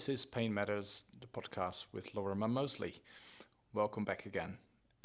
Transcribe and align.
This 0.00 0.08
is 0.08 0.24
Pain 0.24 0.54
Matters, 0.54 1.04
the 1.20 1.26
podcast 1.26 1.84
with 1.92 2.14
Lorimer 2.14 2.48
Moseley. 2.48 2.94
Welcome 3.74 4.06
back 4.06 4.24
again, 4.24 4.56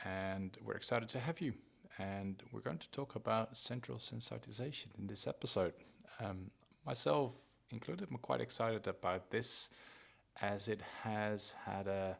and 0.05 0.57
we're 0.63 0.75
excited 0.75 1.09
to 1.09 1.19
have 1.19 1.41
you. 1.41 1.53
And 1.97 2.41
we're 2.53 2.61
going 2.61 2.77
to 2.77 2.89
talk 2.91 3.15
about 3.15 3.57
central 3.57 3.97
sensitization 3.97 4.97
in 4.97 5.05
this 5.07 5.27
episode. 5.27 5.73
Um, 6.21 6.49
myself 6.85 7.33
included, 7.71 8.07
I'm 8.09 8.19
quite 8.19 8.39
excited 8.39 8.87
about 8.87 9.31
this, 9.31 9.69
as 10.41 10.69
it 10.69 10.81
has 11.03 11.55
had 11.65 11.87
a 11.87 12.17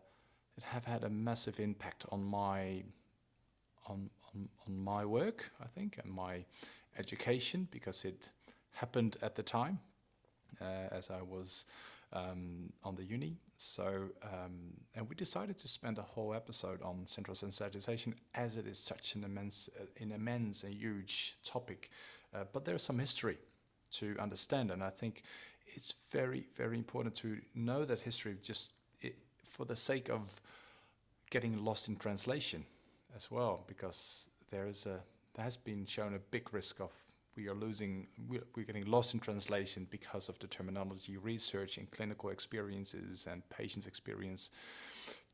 it 0.57 0.63
have 0.63 0.83
had 0.83 1.05
a 1.05 1.09
massive 1.09 1.61
impact 1.61 2.03
on 2.11 2.25
my 2.25 2.83
on, 3.87 4.09
on, 4.33 4.49
on 4.67 4.77
my 4.77 5.05
work, 5.05 5.49
I 5.63 5.67
think, 5.67 5.97
and 6.03 6.11
my 6.11 6.43
education 6.99 7.69
because 7.71 8.03
it 8.03 8.31
happened 8.73 9.15
at 9.21 9.35
the 9.35 9.43
time 9.43 9.79
as 10.61 11.09
I 11.09 11.21
was 11.21 11.65
um, 12.13 12.71
on 12.83 12.95
the 12.95 13.03
uni. 13.03 13.37
So, 13.57 14.09
um, 14.23 14.73
and 14.95 15.07
we 15.09 15.15
decided 15.15 15.57
to 15.57 15.67
spend 15.67 15.97
a 15.97 16.01
whole 16.01 16.33
episode 16.33 16.81
on 16.81 17.05
central 17.05 17.35
sensitization 17.35 18.13
as 18.33 18.57
it 18.57 18.67
is 18.67 18.77
such 18.77 19.15
an 19.15 19.23
immense, 19.23 19.69
uh, 19.79 19.85
an 20.03 20.11
immense 20.11 20.63
and 20.63 20.73
huge 20.73 21.35
topic. 21.43 21.89
Uh, 22.33 22.43
but 22.51 22.65
there's 22.65 22.83
some 22.83 22.99
history 22.99 23.37
to 23.91 24.15
understand, 24.19 24.71
and 24.71 24.83
I 24.83 24.89
think 24.89 25.23
it's 25.67 25.93
very, 26.11 26.47
very 26.55 26.77
important 26.77 27.15
to 27.15 27.39
know 27.53 27.85
that 27.85 27.99
history 27.99 28.37
just 28.41 28.73
it, 29.01 29.15
for 29.43 29.65
the 29.65 29.75
sake 29.75 30.09
of 30.09 30.41
getting 31.29 31.63
lost 31.63 31.87
in 31.87 31.95
translation 31.95 32.65
as 33.15 33.31
well, 33.31 33.63
because 33.67 34.27
there 34.51 34.67
is 34.67 34.85
a 34.85 34.99
there 35.35 35.43
has 35.43 35.57
been 35.57 35.85
shown 35.85 36.13
a 36.13 36.19
big 36.19 36.53
risk 36.53 36.79
of 36.79 36.91
we 37.35 37.47
are 37.47 37.53
losing, 37.53 38.07
we're 38.27 38.63
getting 38.63 38.85
lost 38.85 39.13
in 39.13 39.19
translation 39.19 39.87
because 39.89 40.29
of 40.29 40.39
the 40.39 40.47
terminology 40.47 41.17
research 41.17 41.77
and 41.77 41.89
clinical 41.91 42.29
experiences 42.29 43.27
and 43.29 43.47
patients' 43.49 43.87
experience. 43.87 44.49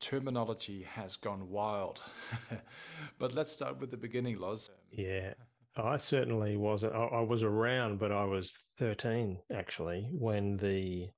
Terminology 0.00 0.82
has 0.82 1.16
gone 1.16 1.48
wild. 1.48 2.02
but 3.18 3.34
let's 3.34 3.52
start 3.52 3.80
with 3.80 3.90
the 3.90 3.96
beginning, 3.96 4.38
Loz. 4.38 4.68
Yeah, 4.90 5.34
I 5.76 5.96
certainly 5.96 6.56
wasn't. 6.56 6.94
I, 6.94 7.20
was 7.20 7.42
around, 7.42 7.98
but 7.98 8.12
I 8.12 8.24
was 8.24 8.52
13 8.78 9.38
actually 9.54 10.08
when 10.12 10.56
the 10.56 11.08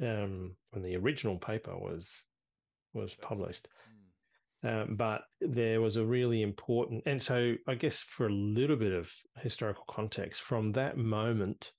um, 0.00 0.56
when 0.70 0.82
the 0.82 0.96
original 0.96 1.36
paper 1.36 1.76
was 1.76 2.22
was 2.94 3.14
published. 3.14 3.68
Um, 4.64 4.96
but 4.96 5.22
there 5.40 5.80
was 5.80 5.96
a 5.96 6.04
really 6.04 6.42
important, 6.42 7.04
and 7.06 7.22
so 7.22 7.54
I 7.68 7.76
guess 7.76 8.00
for 8.00 8.26
a 8.26 8.32
little 8.32 8.76
bit 8.76 8.92
of 8.92 9.12
historical 9.36 9.84
context, 9.88 10.40
from 10.40 10.72
that 10.72 10.96
moment, 10.96 11.70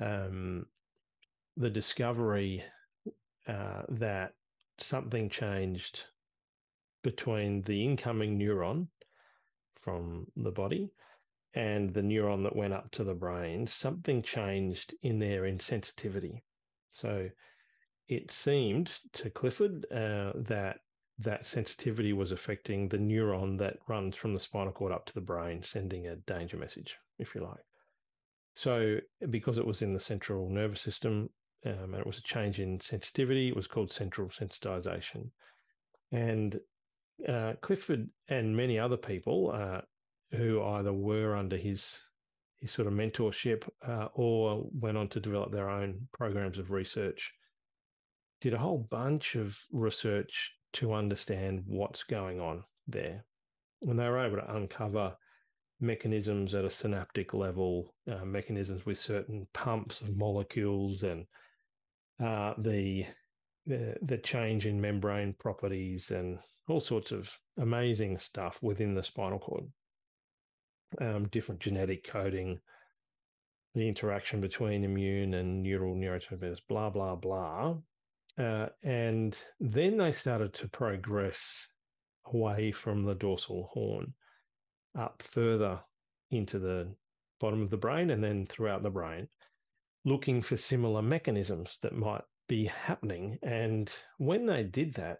um, 0.00 0.66
the 1.56 1.70
discovery 1.70 2.64
uh, 3.46 3.82
that 3.90 4.32
something 4.78 5.30
changed 5.30 6.00
between 7.04 7.62
the 7.62 7.84
incoming 7.84 8.38
neuron 8.38 8.88
from 9.76 10.26
the 10.36 10.50
body 10.50 10.90
and 11.54 11.94
the 11.94 12.00
neuron 12.00 12.42
that 12.42 12.56
went 12.56 12.72
up 12.72 12.90
to 12.90 13.04
the 13.04 13.14
brain, 13.14 13.66
something 13.66 14.22
changed 14.22 14.94
in 15.02 15.20
their 15.20 15.42
insensitivity. 15.42 16.42
So 16.90 17.28
it 18.08 18.32
seemed 18.32 18.90
to 19.12 19.30
Clifford 19.30 19.86
uh, 19.92 20.32
that 20.48 20.78
that 21.18 21.46
sensitivity 21.46 22.12
was 22.12 22.32
affecting 22.32 22.88
the 22.88 22.98
neuron 22.98 23.58
that 23.58 23.78
runs 23.88 24.16
from 24.16 24.34
the 24.34 24.40
spinal 24.40 24.72
cord 24.72 24.92
up 24.92 25.06
to 25.06 25.14
the 25.14 25.20
brain, 25.20 25.62
sending 25.62 26.06
a 26.06 26.16
danger 26.16 26.56
message, 26.56 26.98
if 27.18 27.34
you 27.34 27.42
like. 27.42 27.64
So, 28.54 28.98
because 29.30 29.58
it 29.58 29.66
was 29.66 29.82
in 29.82 29.92
the 29.92 30.00
central 30.00 30.48
nervous 30.48 30.80
system 30.80 31.30
um, 31.66 31.94
and 31.94 31.96
it 31.96 32.06
was 32.06 32.18
a 32.18 32.22
change 32.22 32.60
in 32.60 32.80
sensitivity, 32.80 33.48
it 33.48 33.56
was 33.56 33.66
called 33.66 33.92
central 33.92 34.28
sensitization. 34.28 35.30
And 36.12 36.58
uh, 37.28 37.54
Clifford 37.60 38.08
and 38.28 38.56
many 38.56 38.78
other 38.78 38.96
people 38.96 39.52
uh, 39.54 39.80
who 40.36 40.62
either 40.62 40.92
were 40.92 41.36
under 41.36 41.56
his 41.56 42.00
his 42.60 42.70
sort 42.70 42.88
of 42.88 42.94
mentorship 42.94 43.68
uh, 43.86 44.08
or 44.14 44.66
went 44.72 44.96
on 44.96 45.08
to 45.08 45.20
develop 45.20 45.52
their 45.52 45.68
own 45.68 46.08
programs 46.12 46.58
of 46.58 46.70
research 46.70 47.34
did 48.40 48.54
a 48.54 48.58
whole 48.58 48.86
bunch 48.90 49.36
of 49.36 49.58
research 49.72 50.54
to 50.74 50.92
understand 50.92 51.62
what's 51.66 52.02
going 52.02 52.40
on 52.40 52.64
there. 52.86 53.24
And 53.82 53.98
they 53.98 54.08
were 54.08 54.24
able 54.24 54.36
to 54.36 54.56
uncover 54.56 55.16
mechanisms 55.80 56.54
at 56.54 56.64
a 56.64 56.70
synaptic 56.70 57.34
level, 57.34 57.94
uh, 58.10 58.24
mechanisms 58.24 58.86
with 58.86 58.98
certain 58.98 59.46
pumps 59.52 60.00
of 60.00 60.16
molecules 60.16 61.02
and 61.02 61.26
uh, 62.22 62.54
the, 62.58 63.06
the, 63.66 64.20
change 64.22 64.66
in 64.66 64.80
membrane 64.80 65.34
properties 65.38 66.10
and 66.10 66.38
all 66.68 66.80
sorts 66.80 67.10
of 67.10 67.30
amazing 67.58 68.18
stuff 68.18 68.58
within 68.62 68.94
the 68.94 69.02
spinal 69.02 69.38
cord. 69.38 69.64
Um, 71.00 71.26
different 71.28 71.60
genetic 71.60 72.06
coding, 72.06 72.60
the 73.74 73.88
interaction 73.88 74.40
between 74.40 74.84
immune 74.84 75.34
and 75.34 75.62
neural 75.62 75.96
neurotransmitters, 75.96 76.60
blah 76.68 76.88
blah 76.88 77.16
blah. 77.16 77.74
Uh, 78.38 78.66
and 78.82 79.38
then 79.60 79.96
they 79.96 80.12
started 80.12 80.52
to 80.52 80.68
progress 80.68 81.66
away 82.32 82.72
from 82.72 83.04
the 83.04 83.14
dorsal 83.14 83.70
horn 83.72 84.12
up 84.98 85.22
further 85.22 85.80
into 86.30 86.58
the 86.58 86.88
bottom 87.40 87.62
of 87.62 87.70
the 87.70 87.76
brain 87.76 88.10
and 88.10 88.22
then 88.22 88.46
throughout 88.46 88.82
the 88.82 88.90
brain, 88.90 89.28
looking 90.04 90.42
for 90.42 90.56
similar 90.56 91.02
mechanisms 91.02 91.78
that 91.82 91.94
might 91.94 92.22
be 92.48 92.66
happening. 92.66 93.38
And 93.42 93.92
when 94.18 94.46
they 94.46 94.64
did 94.64 94.94
that, 94.94 95.18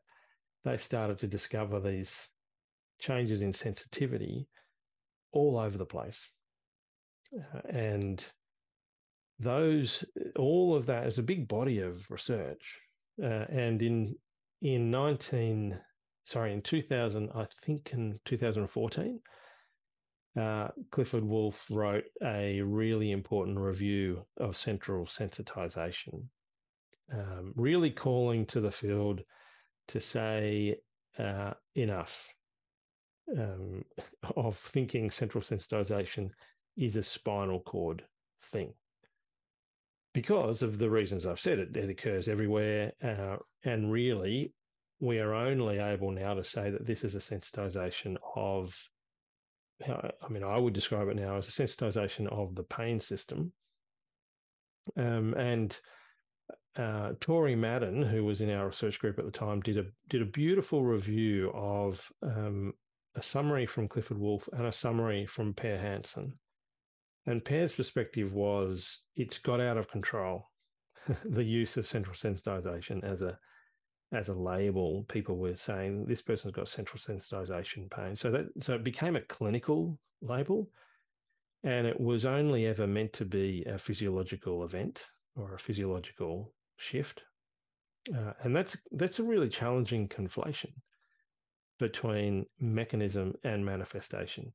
they 0.65 0.77
started 0.77 1.19
to 1.19 1.27
discover 1.27 1.81
these 1.81 2.29
changes 2.99 3.43
in 3.43 3.53
sensitivity 3.53 4.49
all 5.33 5.59
over 5.59 5.77
the 5.77 5.85
place. 5.85 6.27
Uh, 7.37 7.61
and 7.69 8.25
those, 9.39 10.05
all 10.37 10.75
of 10.75 10.87
that 10.87 11.07
is 11.07 11.19
a 11.19 11.23
big 11.23 11.49
body 11.49 11.81
of 11.81 12.11
research 12.11 12.79
uh, 13.23 13.45
and 13.49 13.83
in 13.83 14.15
in 14.63 14.91
19 14.91 15.79
sorry 16.25 16.53
in 16.53 16.63
2000 16.63 17.31
i 17.35 17.47
think 17.65 17.91
in 17.93 18.19
2014 18.25 19.21
uh, 20.41 20.69
clifford 20.91 21.23
Woolf 21.23 21.67
wrote 21.71 22.05
a 22.25 22.61
really 22.63 23.13
important 23.13 23.57
review 23.59 24.25
of 24.39 24.57
central 24.57 25.07
sensitization 25.07 26.25
um, 27.13 27.53
really 27.55 27.91
calling 27.91 28.47
to 28.47 28.61
the 28.61 28.73
field 28.73 29.23
to 29.89 30.01
say 30.01 30.77
uh, 31.19 31.53
enough 31.77 32.27
um, 33.39 33.85
of 34.37 34.57
thinking 34.57 35.11
central 35.11 35.43
sensitization 35.43 36.31
is 36.77 36.97
a 36.97 37.03
spinal 37.03 37.61
cord 37.61 38.03
thing 38.41 38.73
because 40.15 40.63
of 40.63 40.79
the 40.79 40.89
reasons 40.89 41.27
I've 41.27 41.41
said. 41.41 41.59
It, 41.59 41.77
it 41.77 41.91
occurs 41.91 42.29
everywhere. 42.29 42.93
Uh, 43.03 43.37
and 43.65 43.93
really, 43.93 44.55
we 45.01 45.19
are 45.19 45.35
only 45.35 45.79
able 45.79 46.11
now 46.13 46.33
to 46.33 46.45
say 46.45 46.71
that 46.71 46.87
this 46.87 47.05
is 47.05 47.15
a 47.15 47.19
sensitization 47.19 48.17
of, 48.35 48.81
I 49.87 50.29
mean, 50.31 50.45
I 50.45 50.57
would 50.57 50.73
describe 50.73 51.09
it 51.09 51.17
now 51.17 51.37
as 51.37 51.49
a 51.49 51.51
sensitization 51.51 52.29
of 52.29 52.55
the 52.55 52.63
pain 52.63 53.01
system. 53.01 53.53
Um, 54.97 55.35
and 55.35 55.79
uh, 56.77 57.13
Tori 57.21 57.57
Madden, 57.57 58.03
who 58.03 58.25
was 58.25 58.41
in 58.41 58.51
our 58.51 58.67
research 58.67 59.01
group 59.01 59.19
at 59.19 59.25
the 59.25 59.31
time, 59.31 59.61
did 59.61 59.79
a 59.79 59.85
did 60.09 60.23
a 60.23 60.27
beautiful 60.27 60.85
review 60.85 61.51
of 61.55 62.07
um, 62.23 62.73
a 63.17 63.23
summary 63.23 63.67
from 63.67 63.89
Clifford 63.89 64.19
Woolf 64.19 64.49
and 64.53 64.67
a 64.67 64.73
summary 64.73 65.25
from 65.25 65.55
Per 65.55 65.77
Hansson 65.77 66.35
and 67.27 67.45
Per's 67.45 67.75
perspective 67.75 68.35
was 68.35 69.05
it's 69.17 69.39
got 69.39 69.61
out 69.61 69.77
of 69.77 69.89
control. 69.89 70.51
the 71.25 71.45
use 71.45 71.77
of 71.77 71.87
central 71.87 72.15
sensitization 72.15 73.05
as 73.05 73.23
a 73.23 73.39
as 74.13 74.29
a 74.29 74.35
label, 74.35 75.05
people 75.09 75.37
were 75.37 75.57
saying 75.57 76.07
this 76.07 76.23
person's 76.23 76.55
got 76.55 76.69
central 76.69 77.01
sensitization 77.01 77.91
pain. 77.91 78.15
So 78.15 78.31
that 78.31 78.47
so 78.61 78.75
it 78.75 78.85
became 78.85 79.17
a 79.17 79.23
clinical 79.23 79.99
label, 80.23 80.71
and 81.63 81.87
it 81.87 82.01
was 82.01 82.25
only 82.25 82.67
ever 82.67 82.87
meant 82.87 83.13
to 83.15 83.25
be 83.25 83.65
a 83.67 83.79
physiological 83.79 84.65
event 84.65 85.07
or 85.37 85.55
a 85.55 85.59
physiological 85.59 86.55
shift, 86.77 87.25
uh, 88.17 88.33
and 88.43 88.55
that's 88.55 88.77
that's 88.93 89.19
a 89.19 89.25
really 89.25 89.49
challenging 89.49 90.09
conflation 90.09 90.73
between 91.79 92.47
mechanism 92.61 93.35
and 93.43 93.65
manifestation. 93.65 94.53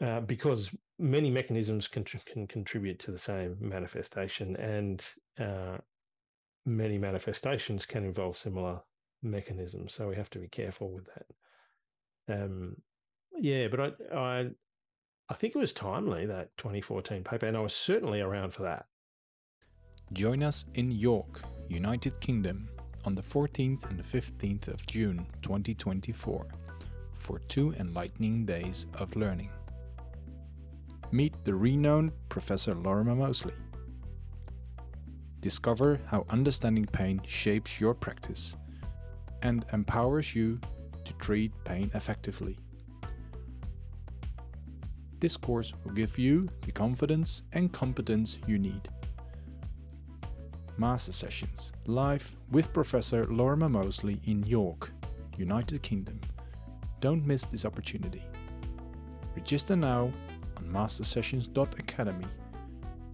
Uh, 0.00 0.20
because 0.20 0.74
many 0.98 1.30
mechanisms 1.30 1.86
can, 1.86 2.04
can 2.04 2.46
contribute 2.46 2.98
to 2.98 3.12
the 3.12 3.18
same 3.18 3.56
manifestation, 3.60 4.56
and 4.56 5.06
uh, 5.38 5.78
many 6.66 6.98
manifestations 6.98 7.86
can 7.86 8.04
involve 8.04 8.36
similar 8.36 8.80
mechanisms. 9.22 9.94
So 9.94 10.08
we 10.08 10.16
have 10.16 10.30
to 10.30 10.38
be 10.38 10.48
careful 10.48 10.90
with 10.90 11.06
that. 11.06 12.42
Um, 12.42 12.76
yeah, 13.38 13.68
but 13.68 13.80
I, 13.80 14.16
I, 14.16 14.50
I 15.28 15.34
think 15.34 15.54
it 15.54 15.58
was 15.58 15.72
timely 15.72 16.26
that 16.26 16.56
2014 16.56 17.22
paper, 17.22 17.46
and 17.46 17.56
I 17.56 17.60
was 17.60 17.74
certainly 17.74 18.20
around 18.20 18.52
for 18.52 18.62
that. 18.62 18.86
Join 20.12 20.42
us 20.42 20.64
in 20.74 20.90
York 20.90 21.42
United 21.68 22.20
Kingdom, 22.20 22.68
on 23.04 23.14
the 23.14 23.22
14th 23.22 23.88
and 23.88 23.98
the 23.98 24.02
15th 24.02 24.68
of 24.68 24.86
June 24.86 25.26
2024 25.42 26.46
for 27.12 27.38
two 27.40 27.74
enlightening 27.78 28.44
days 28.44 28.86
of 28.94 29.14
learning. 29.16 29.50
Meet 31.12 31.44
the 31.44 31.54
renowned 31.54 32.12
Professor 32.28 32.74
Lorimer 32.74 33.14
Moseley. 33.14 33.54
Discover 35.40 36.00
how 36.06 36.24
understanding 36.30 36.86
pain 36.86 37.20
shapes 37.26 37.80
your 37.80 37.94
practice 37.94 38.56
and 39.42 39.64
empowers 39.72 40.34
you 40.34 40.58
to 41.04 41.12
treat 41.14 41.52
pain 41.64 41.90
effectively. 41.94 42.56
This 45.20 45.36
course 45.36 45.72
will 45.84 45.92
give 45.92 46.18
you 46.18 46.48
the 46.62 46.72
confidence 46.72 47.42
and 47.52 47.72
competence 47.72 48.38
you 48.46 48.58
need. 48.58 48.88
Master 50.76 51.12
sessions 51.12 51.70
live 51.86 52.34
with 52.50 52.72
Professor 52.72 53.24
Lorimer 53.24 53.68
Moseley 53.68 54.20
in 54.24 54.42
York, 54.42 54.90
United 55.36 55.82
Kingdom. 55.82 56.20
Don't 57.00 57.24
miss 57.24 57.44
this 57.44 57.64
opportunity. 57.64 58.24
Register 59.36 59.76
now 59.76 60.12
on 60.56 60.70
mastersessions.academy. 60.70 62.26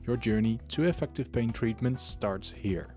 Your 0.06 0.16
journey 0.16 0.58
to 0.68 0.84
effective 0.84 1.30
pain 1.30 1.52
treatment 1.52 1.98
starts 1.98 2.50
here. 2.50 2.94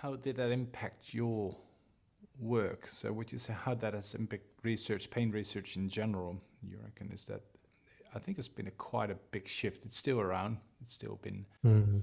How 0.00 0.16
did 0.16 0.36
that 0.36 0.50
impact 0.50 1.14
your 1.14 1.56
work? 2.38 2.86
So, 2.86 3.12
would 3.12 3.32
you 3.32 3.38
say 3.38 3.54
how 3.54 3.74
that 3.76 3.94
has 3.94 4.14
impacted 4.14 4.50
research, 4.62 5.08
pain 5.10 5.30
research 5.30 5.76
in 5.76 5.88
general? 5.88 6.36
You 6.62 6.78
reckon 6.82 7.10
is 7.12 7.24
that? 7.26 7.40
I 8.14 8.18
think 8.18 8.38
it's 8.38 8.48
been 8.48 8.66
a 8.66 8.72
quite 8.72 9.10
a 9.10 9.16
big 9.30 9.48
shift. 9.48 9.84
It's 9.86 9.96
still 9.96 10.20
around. 10.20 10.58
It's 10.82 10.94
still 10.94 11.18
been 11.22 11.46
mm-hmm. 11.64 12.00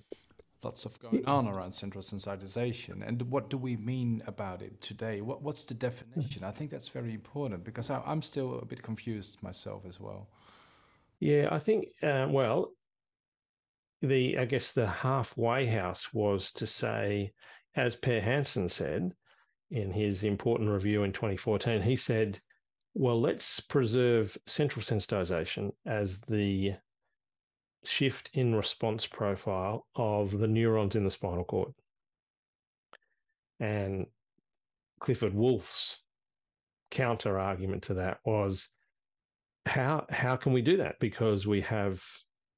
Lots 0.63 0.86
of 0.86 1.00
going 1.00 1.25
on 1.25 1.48
around 1.48 1.72
central 1.72 2.04
sensitization. 2.04 3.08
And 3.08 3.22
what 3.24 3.50
do 3.50 3.58
we 3.58 3.78
mean 3.78 4.22
about 4.28 4.62
it 4.62 4.80
today? 4.80 5.22
What 5.22 5.42
What's 5.42 5.66
the 5.66 5.74
definition? 5.74 6.44
I 6.44 6.52
think 6.52 6.69
that's 6.69 6.90
very 6.90 7.13
important 7.13 7.63
because 7.63 7.90
I, 7.90 8.02
am 8.06 8.22
still 8.22 8.60
a 8.60 8.66
bit 8.66 8.84
confused 8.84 9.42
myself 9.42 9.84
as 9.88 10.00
well. 10.00 10.30
Yeah, 11.19 11.48
I 11.52 11.60
think. 11.60 11.88
Uh, 12.04 12.28
well, 12.30 12.74
the 14.02 14.38
I 14.38 14.46
guess 14.46 14.72
the 14.72 14.88
halfway 14.88 15.66
house 15.66 16.13
was 16.13 16.52
to 16.54 16.68
say, 16.68 17.34
as 17.75 17.96
Per 17.96 18.19
Hansson 18.19 18.69
said, 18.69 19.13
in 19.72 19.92
his 19.92 20.24
important 20.24 20.69
review 20.69 21.04
in 21.04 21.13
2014, 21.13 21.81
he 21.81 21.96
said, 21.96 22.40
well, 22.94 23.19
let's 23.19 23.60
preserve 23.60 24.38
central 24.46 24.84
sensitization 24.84 25.72
as 25.86 26.19
the 26.19 26.74
shift 27.83 28.30
in 28.33 28.56
response 28.56 29.07
profile 29.07 29.88
of 29.95 30.38
the 30.38 30.48
neurons 30.48 30.95
in 30.95 31.04
the 31.04 31.12
spinal 31.12 31.44
cord. 31.44 31.74
And 33.60 34.07
Clifford 35.00 35.33
Woolf's 35.33 36.00
counter 36.89 37.39
argument 37.39 37.83
to 37.83 37.95
that 37.95 38.19
was 38.25 38.68
how 39.66 40.06
how 40.10 40.36
can 40.36 40.54
we 40.54 40.62
do 40.62 40.78
that 40.78 41.00
because 41.00 41.48
we 41.48 41.62
have 41.62 42.04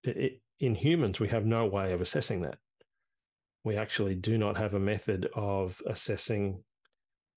it, 0.04 0.42
in 0.60 0.76
humans 0.76 1.20
we 1.20 1.28
have 1.28 1.46
no 1.46 1.66
way 1.66 1.94
of 1.94 2.02
assessing 2.02 2.42
that 2.42 2.58
we 3.64 3.78
actually 3.78 4.16
do 4.16 4.38
not 4.38 4.58
have 4.58 4.74
a 4.74 4.80
method 4.80 5.30
of 5.34 5.82
assessing 5.86 6.64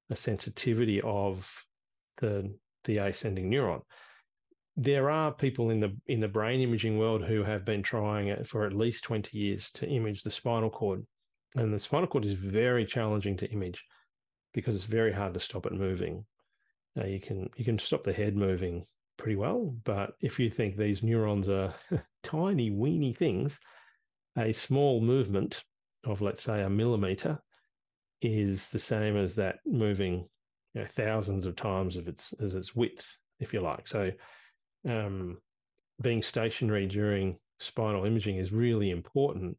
the 0.08 0.16
sensitivity 0.16 1.00
of 1.02 1.64
the 2.18 2.54
the 2.84 2.98
ascending 2.98 3.50
neuron. 3.50 3.82
There 4.76 5.10
are 5.10 5.32
people 5.32 5.70
in 5.70 5.80
the 5.80 5.96
in 6.06 6.20
the 6.20 6.28
brain 6.28 6.60
imaging 6.60 6.98
world 6.98 7.24
who 7.24 7.42
have 7.42 7.64
been 7.64 7.82
trying 7.82 8.28
it 8.28 8.46
for 8.46 8.66
at 8.66 8.74
least 8.74 9.04
20 9.04 9.36
years 9.36 9.70
to 9.72 9.88
image 9.88 10.22
the 10.22 10.30
spinal 10.30 10.70
cord. 10.70 11.06
And 11.54 11.72
the 11.72 11.80
spinal 11.80 12.06
cord 12.06 12.26
is 12.26 12.34
very 12.34 12.84
challenging 12.84 13.36
to 13.38 13.50
image 13.50 13.82
because 14.52 14.74
it's 14.74 14.84
very 14.84 15.12
hard 15.12 15.34
to 15.34 15.40
stop 15.40 15.66
it 15.66 15.72
moving. 15.72 16.26
Now 16.94 17.06
you 17.06 17.20
can 17.20 17.48
you 17.56 17.64
can 17.64 17.78
stop 17.78 18.02
the 18.02 18.12
head 18.12 18.36
moving 18.36 18.86
pretty 19.16 19.36
well, 19.36 19.74
but 19.84 20.12
if 20.20 20.38
you 20.38 20.50
think 20.50 20.76
these 20.76 21.02
neurons 21.02 21.48
are 21.48 21.74
tiny, 22.22 22.70
weeny 22.70 23.14
things, 23.14 23.58
a 24.36 24.52
small 24.52 25.00
movement 25.00 25.64
of 26.04 26.20
let's 26.20 26.42
say 26.42 26.62
a 26.62 26.70
millimeter 26.70 27.38
is 28.22 28.68
the 28.68 28.78
same 28.78 29.16
as 29.16 29.34
that 29.34 29.58
moving 29.66 30.28
you 30.74 30.82
know, 30.82 30.86
thousands 30.86 31.46
of 31.46 31.56
times 31.56 31.96
of 31.96 32.08
its 32.08 32.34
as 32.40 32.54
its 32.54 32.74
width, 32.74 33.16
if 33.40 33.52
you 33.52 33.60
like. 33.60 33.88
So, 33.88 34.10
um, 34.86 35.38
being 36.00 36.22
stationary 36.22 36.86
during 36.86 37.38
spinal 37.58 38.04
imaging 38.04 38.36
is 38.36 38.52
really 38.52 38.90
important, 38.90 39.56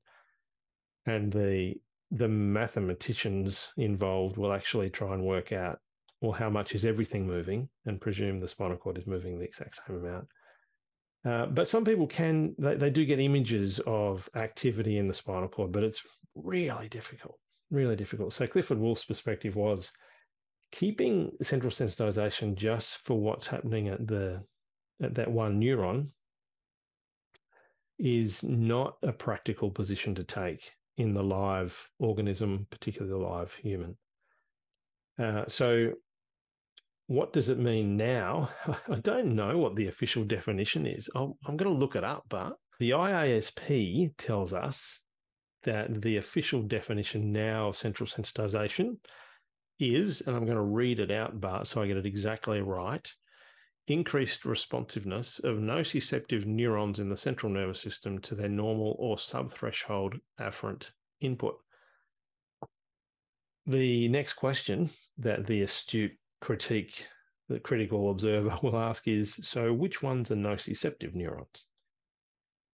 and 1.05 1.31
the 1.31 1.75
the 2.11 2.27
mathematicians 2.27 3.69
involved 3.77 4.37
will 4.37 4.53
actually 4.53 4.89
try 4.89 5.13
and 5.13 5.23
work 5.23 5.51
out 5.51 5.79
well 6.21 6.31
how 6.31 6.49
much 6.49 6.73
is 6.73 6.85
everything 6.85 7.27
moving, 7.27 7.69
and 7.85 8.01
presume 8.01 8.39
the 8.39 8.47
spinal 8.47 8.77
cord 8.77 8.97
is 8.97 9.07
moving 9.07 9.37
the 9.37 9.45
exact 9.45 9.79
same 9.87 9.97
amount. 9.97 10.27
Uh, 11.25 11.45
but 11.47 11.67
some 11.67 11.83
people 11.83 12.07
can 12.07 12.55
they, 12.57 12.75
they 12.75 12.89
do 12.89 13.05
get 13.05 13.19
images 13.19 13.79
of 13.85 14.29
activity 14.35 14.97
in 14.97 15.07
the 15.07 15.13
spinal 15.13 15.49
cord, 15.49 15.71
but 15.71 15.83
it's 15.83 16.01
really 16.35 16.87
difficult 16.87 17.37
really 17.71 17.95
difficult. 17.95 18.33
So 18.33 18.47
Clifford 18.47 18.79
Woolf's 18.79 19.05
perspective 19.05 19.55
was 19.55 19.91
keeping 20.71 21.31
central 21.41 21.71
sensitization 21.71 22.55
just 22.55 22.97
for 22.97 23.19
what's 23.19 23.47
happening 23.47 23.87
at 23.87 24.05
the 24.07 24.43
that 24.99 25.31
one 25.31 25.59
neuron 25.59 26.09
is 27.99 28.43
not 28.43 28.97
a 29.03 29.11
practical 29.11 29.71
position 29.71 30.15
to 30.15 30.23
take 30.23 30.71
in 30.97 31.13
the 31.13 31.23
live 31.23 31.89
organism, 31.99 32.67
particularly 32.69 33.11
the 33.11 33.27
live 33.27 33.53
human. 33.55 33.97
Uh, 35.19 35.43
so, 35.47 35.93
what 37.07 37.33
does 37.33 37.49
it 37.49 37.59
mean 37.59 37.97
now? 37.97 38.49
I 38.89 38.95
don't 38.95 39.35
know 39.35 39.57
what 39.57 39.75
the 39.75 39.87
official 39.87 40.23
definition 40.23 40.85
is. 40.85 41.09
i 41.15 41.19
I'm 41.19 41.57
going 41.57 41.71
to 41.71 41.79
look 41.79 41.95
it 41.95 42.03
up, 42.03 42.25
but 42.29 42.53
the 42.79 42.91
IASP 42.91 44.13
tells 44.17 44.53
us 44.53 44.99
that 45.63 46.01
the 46.01 46.17
official 46.17 46.61
definition 46.61 47.31
now 47.31 47.69
of 47.69 47.77
central 47.77 48.07
sensitization 48.07 48.97
is, 49.79 50.21
and 50.21 50.35
I'm 50.35 50.45
going 50.45 50.57
to 50.57 50.61
read 50.61 50.99
it 50.99 51.11
out, 51.11 51.39
Bart, 51.39 51.67
so 51.67 51.81
I 51.81 51.87
get 51.87 51.97
it 51.97 52.05
exactly 52.05 52.61
right 52.61 53.07
increased 53.87 54.45
responsiveness 54.45 55.39
of 55.39 55.57
nociceptive 55.57 56.45
neurons 56.45 56.99
in 56.99 57.07
the 57.07 57.17
central 57.17 57.51
nervous 57.51 57.79
system 57.79 58.19
to 58.19 58.35
their 58.35 58.49
normal 58.49 58.95
or 58.99 59.15
subthreshold 59.15 60.19
afferent 60.39 60.91
input. 61.21 61.55
The 63.65 64.07
next 64.09 64.33
question 64.33 64.89
that 65.17 65.45
the 65.45 65.61
astute 65.61 66.13
critique, 66.41 67.05
the 67.49 67.59
critical 67.59 68.11
observer 68.11 68.57
will 68.63 68.77
ask 68.77 69.07
is 69.07 69.39
so, 69.43 69.73
which 69.73 70.03
ones 70.03 70.31
are 70.31 70.35
nociceptive 70.35 71.15
neurons? 71.15 71.65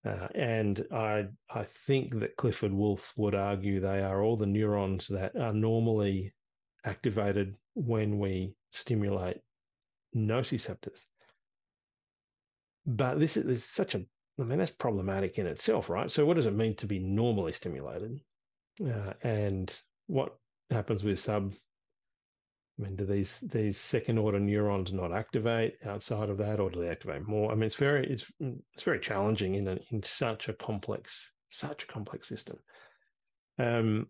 Uh, 0.06 0.28
and 0.36 0.86
I 0.92 1.28
I 1.50 1.64
think 1.64 2.20
that 2.20 2.36
Clifford 2.36 2.74
Woolf 2.74 3.14
would 3.16 3.36
argue 3.36 3.80
they 3.80 4.02
are 4.02 4.22
all 4.22 4.36
the 4.36 4.46
neurons 4.46 5.08
that 5.08 5.36
are 5.38 5.54
normally 5.54 6.34
activated 6.84 7.56
when 7.74 8.20
we 8.20 8.54
stimulate 8.74 9.38
nociceptors. 10.16 11.06
But 12.86 13.20
this 13.20 13.38
is, 13.38 13.46
this 13.46 13.60
is 13.60 13.66
such 13.66 13.96
a 13.96 14.04
I 14.40 14.44
mean 14.44 14.60
that's 14.60 14.72
problematic 14.72 15.38
in 15.38 15.46
itself, 15.46 15.90
right? 15.90 16.10
So 16.10 16.26
what 16.26 16.36
does 16.36 16.48
it 16.48 16.56
mean 16.56 16.76
to 16.78 16.88
be 16.88 17.00
normally 17.00 17.54
stimulated, 17.54 18.20
uh, 18.84 19.14
and 19.22 19.74
what 20.08 20.36
happens 20.70 21.04
with 21.04 21.20
sub 21.20 21.54
I 22.80 22.84
mean, 22.84 22.96
do 22.96 23.06
these 23.06 23.42
these 23.42 23.78
second 23.78 24.18
order 24.18 24.40
neurons 24.40 24.92
not 24.92 25.14
activate 25.14 25.78
outside 25.86 26.30
of 26.30 26.38
that, 26.40 26.60
or 26.60 26.72
do 26.72 26.82
they 26.82 26.90
activate 26.90 27.28
more? 27.28 27.52
I 27.52 27.56
mean, 27.56 27.64
it's 27.64 27.76
very 27.76 28.08
it's 28.12 28.32
it's 28.40 28.84
very 28.84 29.00
challenging 29.00 29.56
in 29.56 29.68
a, 29.68 29.78
in 29.92 30.02
such 30.02 30.50
a 30.50 30.54
complex 30.54 31.32
such 31.50 31.84
a 31.84 31.88
complex 31.88 32.28
system. 32.28 32.58
Um, 33.60 34.08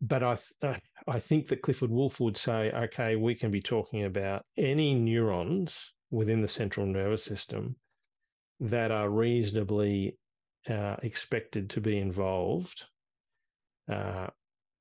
but 0.00 0.22
I 0.22 0.36
th- 0.36 0.80
I 1.08 1.18
think 1.18 1.48
that 1.48 1.62
Clifford 1.62 1.90
Woolf 1.90 2.20
would 2.20 2.36
say, 2.36 2.70
okay, 2.72 3.16
we 3.16 3.34
can 3.34 3.50
be 3.50 3.60
talking 3.60 4.04
about 4.04 4.42
any 4.56 4.94
neurons 4.94 5.92
within 6.10 6.40
the 6.40 6.48
central 6.48 6.86
nervous 6.86 7.24
system 7.24 7.76
that 8.60 8.90
are 8.90 9.10
reasonably 9.10 10.18
uh, 10.68 10.96
expected 11.02 11.70
to 11.70 11.80
be 11.80 11.98
involved 11.98 12.84
uh, 13.90 14.26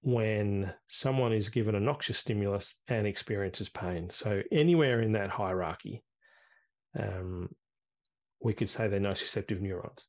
when 0.01 0.71
someone 0.87 1.33
is 1.33 1.49
given 1.49 1.75
a 1.75 1.79
noxious 1.79 2.19
stimulus 2.19 2.75
and 2.87 3.07
experiences 3.07 3.69
pain. 3.69 4.09
So 4.09 4.41
anywhere 4.51 5.01
in 5.01 5.11
that 5.13 5.29
hierarchy, 5.29 6.03
um, 6.97 7.49
we 8.41 8.53
could 8.53 8.69
say 8.69 8.87
they're 8.87 8.99
nociceptive 8.99 9.61
neurons. 9.61 10.07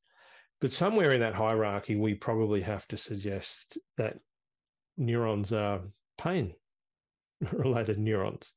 But 0.61 0.73
somewhere 0.73 1.13
in 1.13 1.21
that 1.21 1.35
hierarchy, 1.35 1.97
we 1.97 2.15
probably 2.15 2.63
have 2.63 2.87
to 2.89 2.97
suggest 2.97 3.79
that 3.99 4.19
neurons 4.97 5.53
are 5.53 5.81
pain 6.19 6.55
related 7.53 7.99
neurons. 7.99 8.53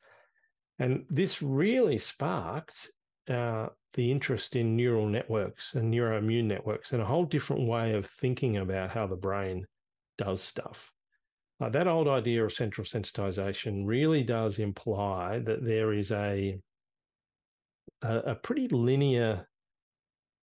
And 0.79 1.05
this 1.10 1.41
really 1.41 1.98
sparked 1.98 2.89
uh, 3.29 3.67
the 3.93 4.12
interest 4.12 4.55
in 4.55 4.75
neural 4.75 5.08
networks 5.08 5.75
and 5.75 5.93
neuroimmune 5.93 6.46
networks 6.46 6.93
and 6.93 7.01
a 7.01 7.05
whole 7.05 7.25
different 7.25 7.67
way 7.67 7.93
of 7.93 8.05
thinking 8.05 8.58
about 8.58 8.91
how 8.91 9.08
the 9.08 9.15
brain 9.15 9.65
does 10.17 10.41
stuff. 10.41 10.91
Uh, 11.62 11.69
that 11.69 11.88
old 11.88 12.08
idea 12.08 12.43
of 12.43 12.53
central 12.53 12.86
sensitization 12.86 13.86
really 13.86 14.24
does 14.24 14.60
imply 14.60 15.39
that 15.39 15.63
there 15.63 15.91
is 15.91 16.12
a, 16.12 16.58
a, 18.01 18.17
a 18.17 18.36
pretty 18.36 18.69
linear 18.69 19.46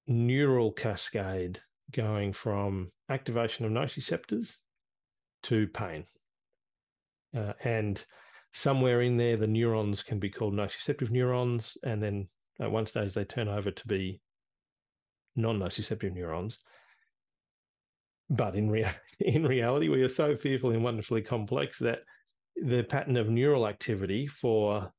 neural 0.07 0.71
cascade 0.71 1.61
going 1.93 2.33
from 2.33 2.91
activation 3.09 3.65
of 3.65 3.73
nociceptors 3.73 4.57
to 5.45 5.67
pain. 5.69 6.05
Uh, 7.37 7.53
and 7.65 8.05
somewhere 8.53 9.03
in 9.03 9.17
there, 9.17 9.37
the 9.37 9.47
neurons 9.47 10.03
can 10.03 10.19
be 10.19 10.31
called 10.31 10.55
nociceptive 10.55 11.11
neurons. 11.11 11.77
And 11.85 12.03
then 12.03 12.29
at 12.61 12.71
one 12.71 12.87
stage, 12.87 13.15
they 13.15 13.25
turn 13.25 13.49
over 13.49 13.71
to 13.71 13.87
be 13.87 14.21
non 15.35 15.59
nociceptive 15.59 16.15
neurons. 16.15 16.59
But 18.31 18.57
in, 18.57 18.71
rea- 18.71 18.95
in 19.21 19.47
reality, 19.47 19.89
we 19.89 20.03
are 20.03 20.09
so 20.09 20.37
fearful 20.37 20.71
and 20.71 20.83
wonderfully 20.83 21.23
complex 21.23 21.79
that 21.81 22.01
the 22.57 22.83
pattern 22.83 23.17
of 23.17 23.29
neural 23.29 23.69
activity 23.69 24.27
for 24.27 24.91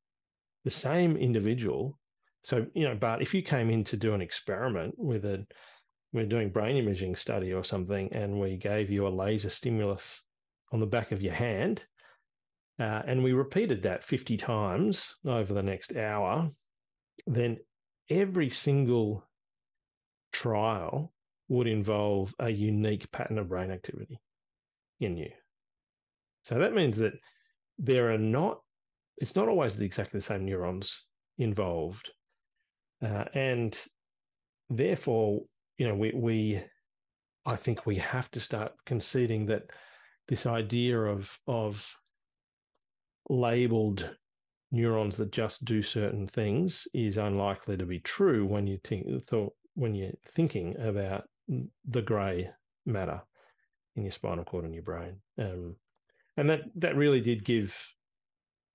the 0.64 0.72
same 0.72 1.18
individual. 1.18 1.98
So, 2.44 2.68
you 2.76 2.88
know, 2.88 2.96
but 2.96 3.22
if 3.22 3.34
you 3.34 3.42
came 3.42 3.70
in 3.70 3.84
to 3.86 3.98
do 3.98 4.14
an 4.14 4.22
experiment 4.22 4.94
with 4.98 5.26
a, 5.26 5.46
we're 6.14 6.26
doing 6.26 6.50
brain 6.50 6.78
imaging 6.78 7.16
study 7.16 7.54
or 7.54 7.64
something, 7.64 8.14
and 8.14 8.40
we 8.40 8.56
gave 8.58 8.90
you 8.92 9.08
a 9.08 9.10
laser 9.10 9.50
stimulus 9.50 10.22
on 10.72 10.80
the 10.80 10.86
back 10.86 11.12
of 11.12 11.22
your 11.22 11.34
hand, 11.34 11.86
uh, 12.80 13.02
and 13.08 13.24
we 13.24 13.34
repeated 13.34 13.84
that 13.84 14.04
50 14.04 14.38
times 14.38 15.16
over 15.26 15.54
the 15.54 15.64
next 15.64 15.96
hour, 15.96 16.52
then 17.26 17.58
every 18.10 18.50
single 18.50 19.24
trial 20.32 21.12
would 21.50 21.68
involve 21.68 22.36
a 22.40 22.50
unique 22.50 23.12
pattern 23.12 23.40
of 23.40 23.50
brain 23.50 23.72
activity 23.72 24.20
in 25.00 25.18
you. 25.18 25.30
So 26.44 26.60
that 26.60 26.74
means 26.74 26.98
that 26.98 27.14
there 27.80 28.12
are 28.12 28.18
not, 28.18 28.60
it's 29.18 29.36
not 29.36 29.48
always 29.48 29.80
exactly 29.80 30.20
the 30.20 30.24
same 30.24 30.46
neurons 30.46 31.06
involved. 31.38 32.12
Uh, 33.04 33.26
and 33.34 33.78
therefore, 34.70 35.42
you 35.78 35.88
know, 35.88 35.96
we, 35.96 36.12
we, 36.14 36.62
I 37.46 37.56
think 37.56 37.86
we 37.86 37.96
have 37.98 38.30
to 38.32 38.40
start 38.40 38.74
conceding 38.86 39.46
that 39.48 39.64
this 40.28 40.46
idea 40.46 41.00
of, 41.00 41.38
of 41.48 41.96
labeled 43.30 44.10
neurons 44.72 45.18
that 45.18 45.32
just 45.32 45.64
do 45.64 45.82
certain 45.82 46.28
things 46.28 46.88
is 46.94 47.18
unlikely 47.18 47.78
to 47.78 47.86
be 47.86 48.00
true 48.00 48.46
when 48.46 48.68
you 48.68 48.78
think 48.84 49.06
thought 49.26 49.54
when 49.76 49.96
you're 49.96 50.12
thinking 50.28 50.76
about 50.80 51.24
the 51.88 52.02
grey 52.02 52.50
matter 52.86 53.22
in 53.96 54.04
your 54.04 54.12
spinal 54.12 54.44
cord 54.44 54.66
and 54.66 54.74
your 54.74 54.84
brain. 54.84 55.18
Um, 55.40 55.76
and 56.36 56.50
that 56.50 56.62
that 56.76 56.96
really 56.96 57.22
did 57.22 57.46
give 57.46 57.76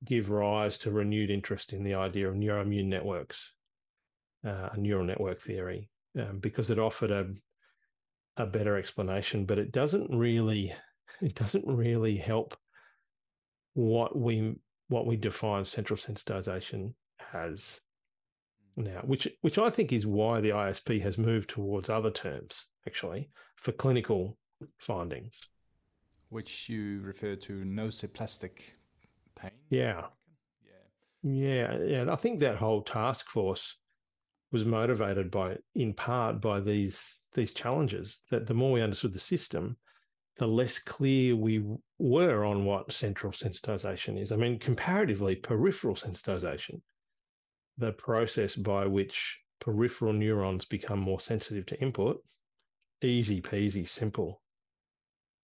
give 0.05 0.31
rise 0.31 0.79
to 0.79 0.91
renewed 0.91 1.31
interest 1.31 1.73
in 1.73 1.85
the 1.85 1.95
idea 1.95 2.29
of 2.29 2.35
neuroimmune 2.35 2.87
networks, 2.87 3.53
uh, 4.47 4.71
neural 4.77 5.05
network 5.05 5.41
theory, 5.41 5.91
um, 6.19 6.39
because 6.41 6.71
it 6.71 6.79
offered 6.79 7.11
a 7.11 7.27
a 8.39 8.47
better 8.47 8.79
explanation, 8.79 9.45
but 9.45 9.59
it 9.59 9.73
doesn't 9.73 10.09
really 10.11 10.73
it 11.21 11.35
doesn't 11.35 11.67
really 11.67 12.17
help 12.17 12.57
what 13.75 14.17
we 14.17 14.55
what 14.89 15.07
we 15.07 15.17
define 15.17 15.65
central 15.65 15.97
sensitization 15.97 16.93
as 17.33 17.81
now, 18.77 19.01
which 19.05 19.29
which 19.43 19.59
I 19.59 19.71
think 19.71 19.93
is 19.93 20.07
why 20.07 20.41
the 20.41 20.51
ISP 20.51 21.01
has 21.03 21.19
moved 21.19 21.51
towards 21.51 21.91
other 21.91 22.11
terms 22.11 22.67
actually 22.87 23.29
for 23.57 23.73
clinical 23.73 24.39
findings. 24.79 25.39
Which 26.31 26.69
you 26.69 27.01
refer 27.03 27.37
to 27.37 27.53
nociplastic 27.65 28.75
pain. 29.37 29.51
Yeah. 29.69 30.07
Yeah. 31.23 31.75
Yeah. 31.75 31.79
Yeah. 31.85 32.13
I 32.13 32.17
think 32.17 32.41
that 32.41 32.57
whole 32.57 32.83
task 32.83 33.29
force 33.29 33.77
was 34.51 34.65
motivated 34.65 35.31
by 35.31 35.57
in 35.75 35.95
part 35.95 36.41
by 36.41 36.61
these 36.61 37.21
these 37.35 37.53
challenges 37.53 38.21
that 38.31 38.47
the 38.47 38.55
more 38.55 38.73
we 38.73 38.83
understood 38.83 39.13
the 39.13 39.19
system, 39.19 39.77
the 40.39 40.47
less 40.47 40.79
clear 40.79 41.37
we 41.37 41.63
were 41.99 42.45
on 42.45 42.65
what 42.65 42.93
central 42.93 43.33
sensitization 43.33 44.21
is. 44.21 44.33
I 44.33 44.37
mean, 44.37 44.59
comparatively, 44.59 45.37
peripheral 45.37 45.95
sensitization, 45.95 46.81
the 47.79 47.93
process 47.93 48.57
by 48.57 48.87
which 48.87 49.39
peripheral 49.61 50.13
neurons 50.13 50.65
become 50.65 50.99
more 50.99 51.21
sensitive 51.21 51.67
to 51.67 51.81
input, 51.81 52.23
easy 53.03 53.41
peasy, 53.41 53.89
simple 53.89 54.43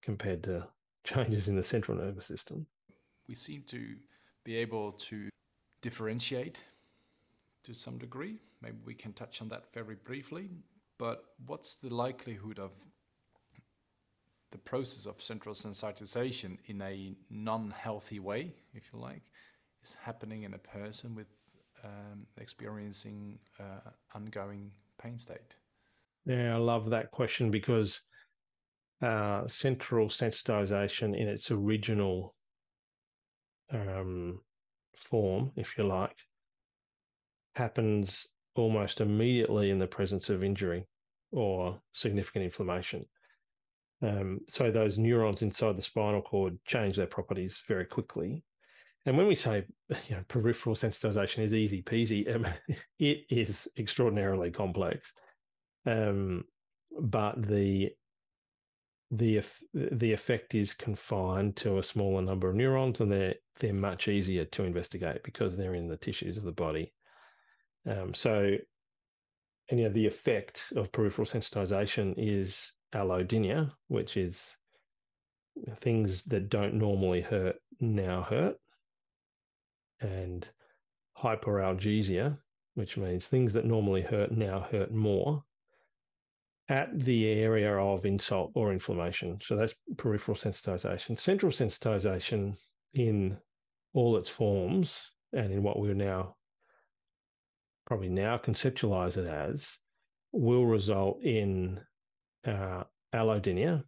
compared 0.02 0.42
to 0.44 0.66
changes 1.04 1.48
in 1.48 1.56
the 1.56 1.62
central 1.62 1.98
nervous 1.98 2.26
system. 2.26 2.66
We 3.28 3.34
seem 3.34 3.62
to 3.68 3.94
be 4.44 4.56
able 4.56 4.92
to 4.92 5.28
differentiate 5.82 6.64
to 7.62 7.74
some 7.74 7.98
degree. 7.98 8.38
Maybe 8.62 8.78
we 8.84 8.94
can 8.94 9.12
touch 9.12 9.42
on 9.42 9.48
that 9.48 9.64
very 9.74 9.96
briefly. 9.96 10.50
But 10.98 11.22
what's 11.46 11.76
the 11.76 11.94
likelihood 11.94 12.58
of 12.58 12.72
the 14.50 14.58
process 14.58 15.06
of 15.06 15.20
central 15.20 15.54
sensitization 15.54 16.56
in 16.66 16.80
a 16.82 17.14
non-healthy 17.30 18.20
way, 18.20 18.54
if 18.74 18.90
you 18.92 18.98
like, 18.98 19.22
is 19.82 19.96
happening 20.02 20.44
in 20.44 20.54
a 20.54 20.58
person 20.58 21.14
with 21.14 21.58
um, 21.84 22.26
experiencing 22.40 23.38
uh, 23.60 23.90
ongoing 24.14 24.70
pain 25.00 25.18
state? 25.18 25.56
Yeah, 26.24 26.54
I 26.54 26.58
love 26.58 26.90
that 26.90 27.10
question 27.10 27.50
because 27.50 28.00
uh, 29.02 29.46
central 29.46 30.08
sensitization 30.08 31.16
in 31.16 31.28
its 31.28 31.50
original 31.50 32.34
um, 33.70 34.40
form, 34.96 35.52
if 35.56 35.76
you 35.78 35.84
like, 35.84 36.16
happens 37.54 38.26
almost 38.54 39.00
immediately 39.00 39.70
in 39.70 39.78
the 39.78 39.86
presence 39.86 40.28
of 40.30 40.42
injury 40.42 40.86
or 41.32 41.80
significant 41.92 42.44
inflammation. 42.44 43.04
Um, 44.00 44.40
so 44.48 44.70
those 44.70 44.98
neurons 44.98 45.42
inside 45.42 45.76
the 45.76 45.82
spinal 45.82 46.22
cord 46.22 46.58
change 46.64 46.96
their 46.96 47.06
properties 47.06 47.62
very 47.66 47.84
quickly. 47.84 48.44
And 49.06 49.16
when 49.16 49.26
we 49.26 49.34
say 49.34 49.64
you 50.08 50.16
know, 50.16 50.22
peripheral 50.28 50.76
sensitization 50.76 51.42
is 51.42 51.54
easy 51.54 51.82
peasy, 51.82 52.34
um, 52.34 52.46
it 52.98 53.24
is 53.30 53.68
extraordinarily 53.76 54.50
complex. 54.50 55.12
Um, 55.86 56.44
but 57.00 57.42
the 57.42 57.90
the 59.10 59.42
the 59.72 60.12
effect 60.12 60.54
is 60.54 60.74
confined 60.74 61.56
to 61.56 61.78
a 61.78 61.82
smaller 61.82 62.20
number 62.20 62.50
of 62.50 62.56
neurons, 62.56 63.00
and 63.00 63.10
they're 63.10 63.34
they're 63.58 63.72
much 63.72 64.08
easier 64.08 64.44
to 64.44 64.64
investigate 64.64 65.22
because 65.24 65.56
they're 65.56 65.74
in 65.74 65.88
the 65.88 65.96
tissues 65.96 66.36
of 66.36 66.44
the 66.44 66.52
body. 66.52 66.92
Um, 67.86 68.12
so, 68.12 68.54
and 69.70 69.80
you 69.80 69.86
know, 69.86 69.92
the 69.92 70.06
effect 70.06 70.64
of 70.76 70.92
peripheral 70.92 71.26
sensitization 71.26 72.14
is 72.16 72.72
allodynia, 72.94 73.72
which 73.88 74.16
is 74.16 74.56
things 75.76 76.22
that 76.24 76.48
don't 76.48 76.74
normally 76.74 77.20
hurt 77.20 77.56
now 77.80 78.22
hurt, 78.22 78.56
and 80.00 80.48
hyperalgesia, 81.22 82.38
which 82.74 82.96
means 82.96 83.26
things 83.26 83.52
that 83.52 83.64
normally 83.64 84.02
hurt 84.02 84.30
now 84.30 84.66
hurt 84.70 84.92
more 84.92 85.42
at 86.68 86.98
the 87.00 87.28
area 87.28 87.74
of 87.74 88.04
insult 88.04 88.52
or 88.54 88.72
inflammation. 88.72 89.38
So 89.42 89.56
that's 89.56 89.74
peripheral 89.96 90.36
sensitization. 90.36 91.18
Central 91.18 91.50
sensitization 91.50 92.56
in 92.94 93.38
all 93.94 94.16
its 94.16 94.28
forms 94.28 95.10
and 95.32 95.52
in 95.52 95.62
what 95.62 95.78
we're 95.78 95.94
now 95.94 96.36
probably 97.86 98.10
now 98.10 98.36
conceptualize 98.36 99.16
it 99.16 99.26
as 99.26 99.78
will 100.32 100.66
result 100.66 101.22
in 101.22 101.80
uh, 102.46 102.84
allodynia, 103.14 103.82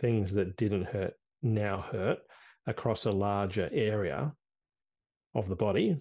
things 0.00 0.32
that 0.32 0.56
didn't 0.56 0.84
hurt 0.84 1.14
now 1.42 1.84
hurt 1.90 2.18
across 2.66 3.04
a 3.04 3.12
larger 3.12 3.68
area 3.72 4.32
of 5.34 5.48
the 5.48 5.56
body, 5.56 5.96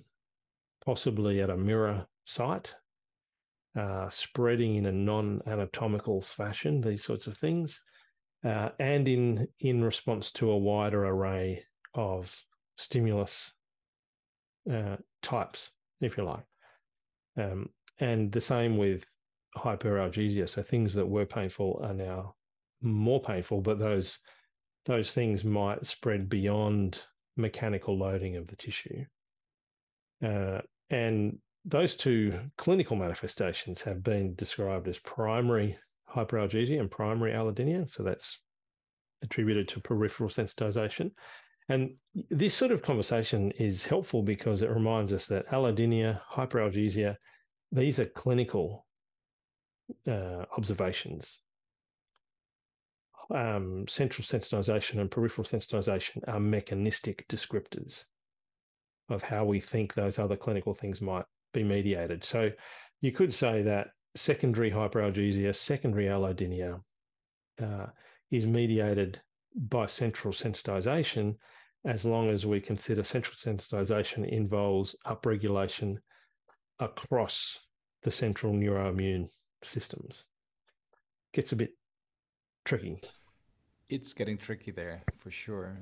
possibly 0.86 1.42
at 1.42 1.50
a 1.50 1.58
mirror 1.58 2.06
site, 2.25 2.74
uh, 3.78 4.10
spreading 4.10 4.75
in 4.75 4.86
a 4.86 4.92
non-anatomical 4.92 6.22
fashion, 6.22 6.82
these 6.82 7.04
sorts 7.04 7.28
of 7.28 7.38
things, 7.38 7.80
uh, 8.44 8.70
and 8.80 9.08
in 9.08 9.48
in 9.60 9.84
response 9.84 10.32
to 10.32 10.50
a 10.51 10.58
wider 10.58 11.06
array 11.06 11.63
of 11.94 12.36
stimulus 12.78 13.54
uh, 14.72 14.98
types, 15.22 15.70
if 16.01 16.18
you 16.18 16.24
like. 16.24 16.46
Um, 17.38 17.70
and 18.00 18.32
the 18.32 18.42
same 18.42 18.78
with 18.78 19.06
hyperalgesia. 19.58 20.48
So 20.50 20.62
things 20.62 20.93
that 20.96 21.05
were 21.05 21.25
painful 21.25 21.81
are 21.84 21.93
now 21.93 22.36
more 22.81 23.22
painful, 23.22 23.62
but 23.62 23.79
those 23.79 24.20
those 24.86 25.12
things 25.12 25.43
might 25.43 25.86
spread 25.86 26.27
beyond 26.27 27.01
mechanical 27.38 27.98
loading 27.98 28.36
of 28.36 28.48
the 28.48 28.55
tissue. 28.55 29.05
Uh, 30.24 30.60
and 30.89 31.38
those 31.65 31.96
two 31.96 32.39
clinical 32.58 32.96
manifestations 32.96 33.81
have 33.81 34.03
been 34.03 34.34
described 34.36 34.88
as 34.88 34.98
primary 35.00 35.77
hyperalgesia 36.10 36.79
and 36.79 36.89
primary 36.89 37.31
allodynia. 37.31 37.89
So 37.89 38.01
that's 38.01 38.39
attributed 39.24 39.67
to 39.70 39.79
peripheral 39.79 40.29
sensitization. 40.29 41.12
And 41.70 41.91
this 42.29 42.55
sort 42.55 42.72
of 42.72 42.81
conversation 42.81 43.51
is 43.51 43.84
helpful 43.84 44.24
because 44.24 44.62
it 44.62 44.70
reminds 44.70 45.13
us 45.13 45.27
that 45.27 45.48
allodynia, 45.50 46.20
hyperalgesia, 46.29 47.15
these 47.72 48.00
are 48.00 48.05
clinical 48.05 48.86
uh, 50.08 50.46
observations. 50.58 51.40
Um, 53.34 53.86
central 53.88 54.26
sensitization 54.26 55.00
and 55.00 55.10
peripheral 55.10 55.46
sensitization 55.46 56.28
are 56.28 56.40
mechanistic 56.40 57.28
descriptors 57.30 58.04
of 59.10 59.24
how 59.24 59.46
we 59.46 59.60
think 59.60 59.94
those 59.94 60.20
other 60.20 60.36
clinical 60.36 60.74
things 60.74 61.02
might 61.02 61.26
be 61.54 61.64
mediated. 61.64 62.24
So 62.24 62.52
you 63.00 63.12
could 63.12 63.34
say 63.34 63.62
that 63.64 63.88
secondary 64.16 64.72
hyperalgesia, 64.72 65.56
secondary 65.56 66.06
allodynia 66.06 66.82
uh, 67.62 67.88
is 68.32 68.46
mediated 68.46 69.22
by 69.56 69.86
central 69.86 70.34
sensitization 70.34 71.36
as 71.86 72.06
long 72.06 72.30
as 72.30 72.46
we 72.46 72.60
consider 72.60 73.04
central 73.04 73.36
sensitization 73.36 74.28
involves 74.30 74.96
upregulation 75.06 75.98
across 76.80 77.60
the 78.04 78.12
central 78.12 78.54
neuroimmune 78.54 79.28
systems. 79.63 80.24
Gets 81.34 81.51
a 81.51 81.56
bit 81.56 81.74
tricky. 82.65 83.01
It's 83.89 84.13
getting 84.13 84.38
tricky 84.38 84.72
there 84.72 85.03
for 85.18 85.32
sure. 85.32 85.77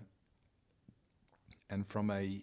And 1.70 1.86
from 1.86 2.10
a 2.12 2.42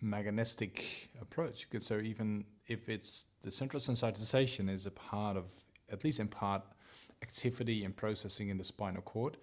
mechanistic 0.00 1.10
approach, 1.20 1.66
so 1.78 1.98
even 1.98 2.44
if 2.66 2.88
it's 2.88 3.26
the 3.42 3.50
central 3.50 3.80
sensitization 3.80 4.68
is 4.68 4.86
a 4.86 4.90
part 4.90 5.36
of, 5.36 5.44
at 5.90 6.04
least 6.04 6.20
in 6.20 6.28
part, 6.28 6.62
activity 7.22 7.84
and 7.84 7.96
processing 7.96 8.48
in 8.48 8.58
the 8.58 8.64
spinal 8.64 9.02
cord, 9.02 9.36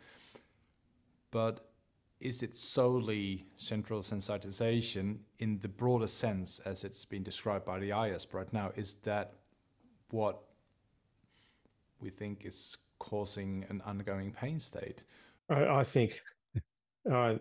but 1.32 1.72
is 2.20 2.44
it 2.44 2.56
solely 2.56 3.48
central 3.58 4.02
sensitization 4.02 5.18
in 5.40 5.58
the 5.60 5.68
broader 5.68 6.08
sense 6.08 6.60
as 6.60 6.84
it's 6.84 7.04
been 7.04 7.24
described 7.24 7.66
by 7.66 7.80
the 7.80 7.90
IASP 7.90 8.34
right 8.34 8.54
now? 8.54 8.72
Is 8.76 8.96
that 8.96 9.34
what 10.12 10.44
we 12.02 12.10
think 12.10 12.46
is 12.46 12.78
causing 13.00 13.66
an 13.70 13.82
ongoing 13.86 14.32
pain 14.32 14.60
state? 14.60 15.04
I, 15.50 15.66
I 15.66 15.84
think, 15.84 16.20
I, 17.12 17.40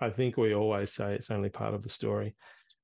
I 0.00 0.10
think 0.10 0.36
we 0.36 0.54
always 0.54 0.92
say 0.92 1.14
it's 1.14 1.30
only 1.30 1.48
part 1.50 1.74
of 1.74 1.82
the 1.82 1.88
story, 1.88 2.34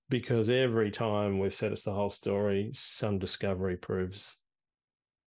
because 0.09 0.49
every 0.51 0.91
time 0.91 1.39
we've 1.39 1.55
said 1.55 1.73
it's 1.73 1.83
the 1.83 1.93
whole 1.93 2.11
story, 2.11 2.71
some 2.75 3.19
discovery 3.19 3.77
proves 3.77 4.37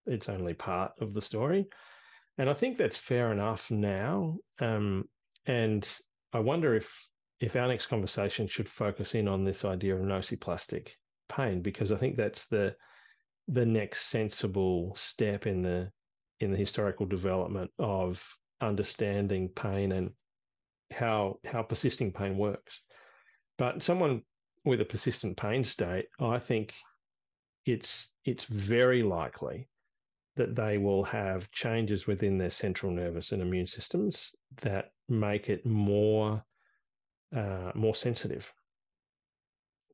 it's 0.08 0.29
only 0.29 0.53
part 0.53 0.93
of 1.00 1.13
the 1.13 1.22
story, 1.22 1.67
and 2.38 2.50
I 2.50 2.53
think 2.53 2.77
that's 2.77 2.98
fair 2.98 3.31
enough 3.31 3.70
now. 3.70 4.38
Um, 4.60 5.05
and 5.46 5.88
I 6.34 6.39
wonder 6.39 6.75
if 6.75 7.08
if 7.39 7.55
our 7.55 7.67
next 7.67 7.88
conversation 7.88 8.48
should 8.48 8.70
focus 8.70 9.15
in 9.15 9.27
on 9.27 9.43
this 9.43 9.65
idea 9.65 9.96
of 9.96 10.01
nociplastic 10.01 10.89
pain, 11.29 11.62
because 11.62 11.91
I 11.91 11.98
think 11.98 12.17
that's 12.17 12.48
the 12.48 12.75
the 13.48 13.65
next 13.65 14.08
sensible 14.08 14.93
step 14.95 15.45
in 15.47 15.62
the 15.62 15.91
in 16.39 16.51
the 16.51 16.58
historical 16.58 17.06
development 17.06 17.69
of 17.77 18.25
understanding 18.62 19.49
pain 19.49 19.91
and 19.91 20.12
how 20.91 21.39
how 21.45 21.63
persisting 21.63 22.12
pain 22.12 22.38
works. 22.38 22.82
But 23.58 23.84
someone 23.84 24.23
with 24.65 24.82
a 24.82 24.86
persistent 24.86 25.38
pain 25.38 25.63
state, 25.63 26.06
I 26.19 26.39
think 26.39 26.73
it's 27.65 28.12
it's 28.25 28.45
very 28.45 29.04
likely 29.04 29.69
that 30.36 30.56
they 30.56 30.77
will 30.77 31.04
have 31.04 31.51
changes 31.51 32.08
within 32.08 32.38
their 32.38 32.51
central 32.51 32.91
nervous 32.91 33.32
and 33.32 33.41
immune 33.41 33.67
systems 33.67 34.32
that 34.62 34.91
make 35.10 35.49
it 35.49 35.65
more 35.65 36.43
uh, 37.36 37.71
more 37.75 37.95
sensitive 37.95 38.51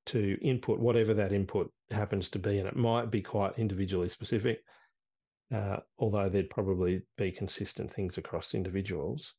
to 0.07 0.37
input, 0.41 0.79
whatever 0.79 1.13
that 1.13 1.31
input 1.31 1.71
happens 1.91 2.29
to 2.29 2.39
be, 2.39 2.57
and 2.59 2.67
it 2.67 2.75
might 2.75 3.11
be 3.11 3.21
quite 3.21 3.57
individually 3.57 4.09
specific. 4.09 4.59
Uh, 5.53 5.77
although 5.97 6.27
there'd 6.27 6.49
probably 6.49 7.01
be 7.17 7.31
consistent 7.31 7.93
things 7.93 8.17
across 8.17 8.53
individuals. 8.53 9.33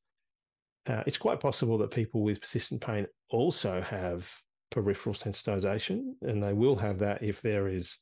Uh, 0.86 1.02
it's 1.06 1.18
quite 1.18 1.38
possible 1.38 1.76
that 1.76 1.90
people 1.90 2.22
with 2.22 2.40
persistent 2.40 2.80
pain 2.80 3.06
also 3.28 3.82
have 3.82 4.32
peripheral 4.70 5.14
sensitization, 5.14 6.12
and 6.22 6.42
they 6.42 6.54
will 6.54 6.76
have 6.76 6.98
that 6.98 7.22
if 7.22 7.42
there 7.42 7.68
is 7.68 7.98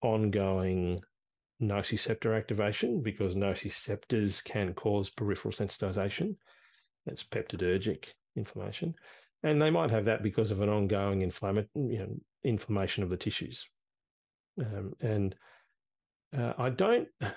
ongoing 0.00 1.02
nociceptor 1.62 2.34
activation, 2.36 3.02
because 3.02 3.34
nociceptors 3.34 4.42
can 4.42 4.72
cause 4.72 5.10
peripheral 5.10 5.52
sensitization. 5.52 6.36
That's 7.04 7.24
peptidergic 7.24 8.06
inflammation. 8.36 8.94
And 9.44 9.60
they 9.60 9.70
might 9.70 9.90
have 9.90 10.06
that 10.06 10.22
because 10.22 10.50
of 10.50 10.62
an 10.62 10.68
ongoing 10.68 11.22
inflammation, 11.22 11.68
you 11.76 11.98
know, 11.98 12.16
inflammation 12.42 13.04
of 13.04 13.10
the 13.10 13.16
tissues. 13.16 13.66
Um, 14.58 14.94
and 15.00 15.34
uh, 16.36 16.54
I 16.58 16.70
don't, 16.70 17.06
I 17.22 17.30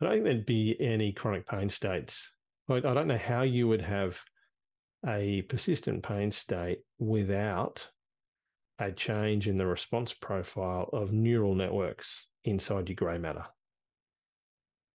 don't 0.00 0.12
think 0.12 0.24
there'd 0.24 0.46
be 0.46 0.76
any 0.80 1.12
chronic 1.12 1.46
pain 1.46 1.70
states. 1.70 2.30
I, 2.68 2.74
I 2.74 2.80
don't 2.80 3.08
know 3.08 3.16
how 3.16 3.42
you 3.42 3.68
would 3.68 3.82
have 3.82 4.20
a 5.06 5.42
persistent 5.42 6.02
pain 6.02 6.32
state 6.32 6.80
without 6.98 7.88
a 8.80 8.90
change 8.90 9.48
in 9.48 9.56
the 9.56 9.66
response 9.66 10.12
profile 10.12 10.90
of 10.92 11.12
neural 11.12 11.54
networks 11.54 12.26
inside 12.44 12.88
your 12.88 12.96
grey 12.96 13.18
matter. 13.18 13.44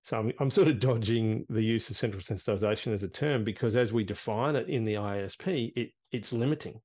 So 0.04 0.20
I'm, 0.20 0.34
I'm 0.40 0.52
sort 0.52 0.68
of 0.68 0.82
dodging 0.82 1.46
the 1.50 1.64
use 1.64 1.90
of 1.90 1.98
central 1.98 2.22
sensitization 2.22 2.94
as 2.94 3.04
a 3.04 3.08
term 3.08 3.46
because 3.46 3.78
as 3.78 3.94
we 3.94 4.04
define 4.04 4.58
it 4.58 4.68
in 4.68 4.84
the 4.84 4.96
ISP, 4.96 5.72
it 5.78 5.92
it's 6.12 6.34
limiting. 6.34 6.82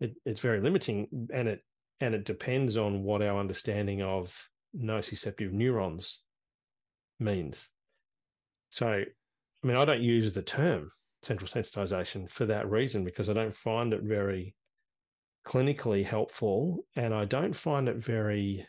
It, 0.00 0.14
it's 0.26 0.40
very 0.40 0.60
limiting, 0.60 1.08
and 1.32 1.48
it 1.48 1.60
and 2.00 2.14
it 2.14 2.26
depends 2.26 2.76
on 2.76 3.02
what 3.02 3.22
our 3.22 3.40
understanding 3.40 4.02
of 4.02 4.38
nociceptive 4.78 5.52
neurons 5.52 6.20
means. 7.18 7.70
So, 8.68 8.86
I 8.86 9.66
mean, 9.66 9.78
I 9.78 9.86
don't 9.86 10.02
use 10.02 10.34
the 10.34 10.42
term 10.42 10.90
central 11.22 11.48
sensitization 11.48 12.30
for 12.30 12.44
that 12.46 12.70
reason 12.70 13.02
because 13.02 13.30
I 13.30 13.32
don't 13.32 13.54
find 13.54 13.94
it 13.94 14.02
very 14.02 14.54
clinically 15.46 16.04
helpful, 16.04 16.84
and 16.96 17.14
I 17.14 17.24
don't 17.24 17.56
find 17.56 17.88
it 17.88 17.96
very 17.96 18.66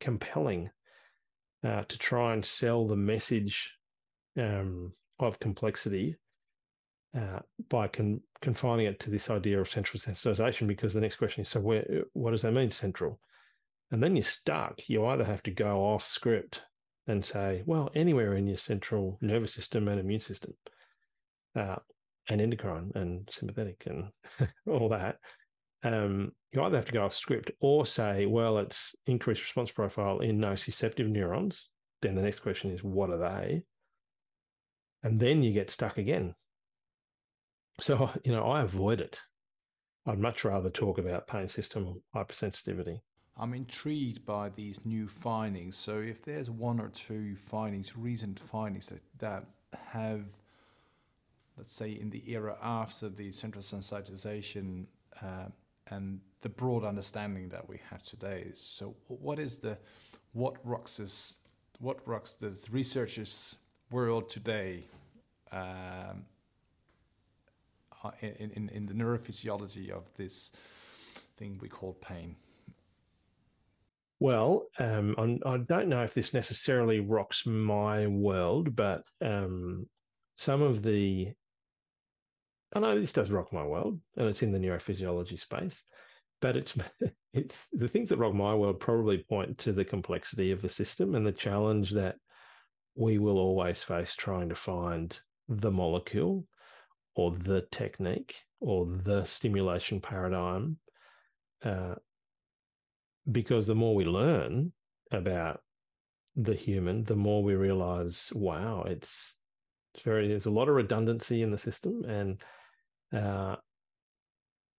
compelling 0.00 0.68
uh, 1.66 1.82
to 1.88 1.98
try 1.98 2.32
and 2.32 2.44
sell 2.44 2.86
the 2.86 2.96
message 2.96 3.72
um, 4.38 4.92
of 5.18 5.40
complexity 5.40 6.16
uh, 7.16 7.40
by 7.68 7.88
con- 7.88 8.20
confining 8.40 8.86
it 8.86 9.00
to 9.00 9.10
this 9.10 9.30
idea 9.30 9.60
of 9.60 9.68
central 9.68 10.00
sensitization. 10.00 10.68
Because 10.68 10.94
the 10.94 11.00
next 11.00 11.16
question 11.16 11.42
is, 11.42 11.48
so 11.48 11.60
where? 11.60 12.04
What 12.12 12.30
does 12.30 12.42
that 12.42 12.52
mean, 12.52 12.70
central? 12.70 13.18
And 13.90 14.02
then 14.02 14.14
you're 14.14 14.22
stuck. 14.22 14.88
You 14.88 15.06
either 15.06 15.24
have 15.24 15.42
to 15.44 15.50
go 15.50 15.78
off 15.78 16.08
script 16.08 16.62
and 17.08 17.24
say, 17.24 17.62
well, 17.66 17.90
anywhere 17.94 18.34
in 18.34 18.46
your 18.46 18.58
central 18.58 19.18
nervous 19.20 19.52
system 19.52 19.88
and 19.88 19.98
immune 19.98 20.20
system, 20.20 20.54
uh, 21.56 21.76
and 22.28 22.40
endocrine 22.40 22.92
and 22.94 23.28
sympathetic 23.32 23.84
and 23.86 24.10
all 24.68 24.88
that, 24.90 25.18
um, 25.82 26.32
you 26.52 26.62
either 26.62 26.76
have 26.76 26.86
to 26.86 26.92
go 26.92 27.04
off 27.04 27.12
script 27.14 27.50
or 27.60 27.86
say, 27.86 28.26
well, 28.26 28.58
it's 28.58 28.94
increased 29.06 29.42
response 29.42 29.70
profile 29.70 30.20
in 30.20 30.38
nociceptive 30.38 31.08
neurons. 31.08 31.68
Then 32.02 32.14
the 32.14 32.22
next 32.22 32.40
question 32.40 32.70
is, 32.70 32.82
what 32.82 33.10
are 33.10 33.18
they? 33.18 33.62
And 35.02 35.20
then 35.20 35.42
you 35.42 35.52
get 35.52 35.70
stuck 35.70 35.98
again. 35.98 36.34
So, 37.80 38.10
you 38.24 38.32
know, 38.32 38.44
I 38.44 38.62
avoid 38.62 39.00
it. 39.00 39.20
I'd 40.06 40.18
much 40.18 40.44
rather 40.44 40.70
talk 40.70 40.98
about 40.98 41.26
pain 41.26 41.48
system 41.48 42.00
hypersensitivity. 42.14 43.00
I'm 43.38 43.52
intrigued 43.52 44.24
by 44.24 44.48
these 44.48 44.86
new 44.86 45.08
findings. 45.08 45.76
So, 45.76 45.98
if 45.98 46.24
there's 46.24 46.48
one 46.48 46.80
or 46.80 46.88
two 46.88 47.36
findings, 47.36 47.96
recent 47.96 48.38
findings 48.38 48.86
that, 48.86 49.02
that 49.18 49.44
have, 49.92 50.24
let's 51.58 51.72
say, 51.72 51.90
in 51.90 52.08
the 52.08 52.22
era 52.30 52.56
after 52.62 53.10
the 53.10 53.30
central 53.30 53.62
sensitization 53.62 54.86
uh, 55.20 55.48
and 55.88 56.20
the 56.40 56.48
broad 56.48 56.84
understanding 56.84 57.48
that 57.48 57.68
we 57.68 57.80
have 57.90 58.02
today. 58.02 58.50
So, 58.54 58.94
what 59.08 59.38
is 59.38 59.58
the 59.58 59.78
what 60.32 60.56
rocks 60.64 61.00
is 61.00 61.38
what 61.80 62.06
rocks 62.06 62.34
the 62.34 62.58
researchers' 62.70 63.56
world 63.90 64.28
today 64.28 64.84
um, 65.52 66.24
in, 68.20 68.50
in 68.52 68.68
in 68.70 68.86
the 68.86 68.94
neurophysiology 68.94 69.90
of 69.90 70.04
this 70.16 70.52
thing 71.36 71.58
we 71.60 71.68
call 71.68 71.94
pain? 71.94 72.36
Well, 74.18 74.66
um, 74.78 75.14
I 75.44 75.58
don't 75.58 75.88
know 75.88 76.02
if 76.02 76.14
this 76.14 76.32
necessarily 76.32 77.00
rocks 77.00 77.44
my 77.44 78.06
world, 78.06 78.74
but 78.74 79.04
um, 79.20 79.86
some 80.36 80.62
of 80.62 80.82
the 80.82 81.32
I 82.74 82.80
know 82.80 82.98
this 82.98 83.12
does 83.12 83.30
rock 83.30 83.52
my 83.52 83.64
world, 83.64 84.00
and 84.16 84.28
it's 84.28 84.42
in 84.42 84.52
the 84.52 84.58
neurophysiology 84.58 85.38
space, 85.38 85.82
but 86.40 86.56
it's 86.56 86.76
it's 87.32 87.68
the 87.72 87.88
things 87.88 88.08
that 88.10 88.18
rock 88.18 88.34
my 88.34 88.54
world 88.54 88.80
probably 88.80 89.18
point 89.18 89.58
to 89.58 89.72
the 89.72 89.84
complexity 89.84 90.50
of 90.50 90.62
the 90.62 90.68
system 90.68 91.14
and 91.14 91.26
the 91.26 91.32
challenge 91.32 91.92
that 91.92 92.16
we 92.94 93.18
will 93.18 93.38
always 93.38 93.82
face 93.82 94.14
trying 94.14 94.48
to 94.48 94.54
find 94.54 95.18
the 95.48 95.70
molecule 95.70 96.46
or 97.14 97.30
the 97.32 97.66
technique 97.70 98.36
or 98.60 98.86
the 98.86 99.24
stimulation 99.24 100.00
paradigm. 100.00 100.78
Uh, 101.62 101.94
because 103.30 103.66
the 103.66 103.74
more 103.74 103.94
we 103.94 104.04
learn 104.04 104.72
about 105.10 105.60
the 106.36 106.54
human, 106.54 107.04
the 107.04 107.16
more 107.16 107.42
we 107.42 107.54
realize, 107.54 108.32
wow, 108.34 108.84
it's 108.86 109.34
it's 109.94 110.02
very 110.02 110.28
there's 110.28 110.46
a 110.46 110.50
lot 110.50 110.68
of 110.68 110.74
redundancy 110.74 111.42
in 111.42 111.50
the 111.50 111.58
system, 111.58 112.04
and 112.04 112.38
uh, 113.14 113.56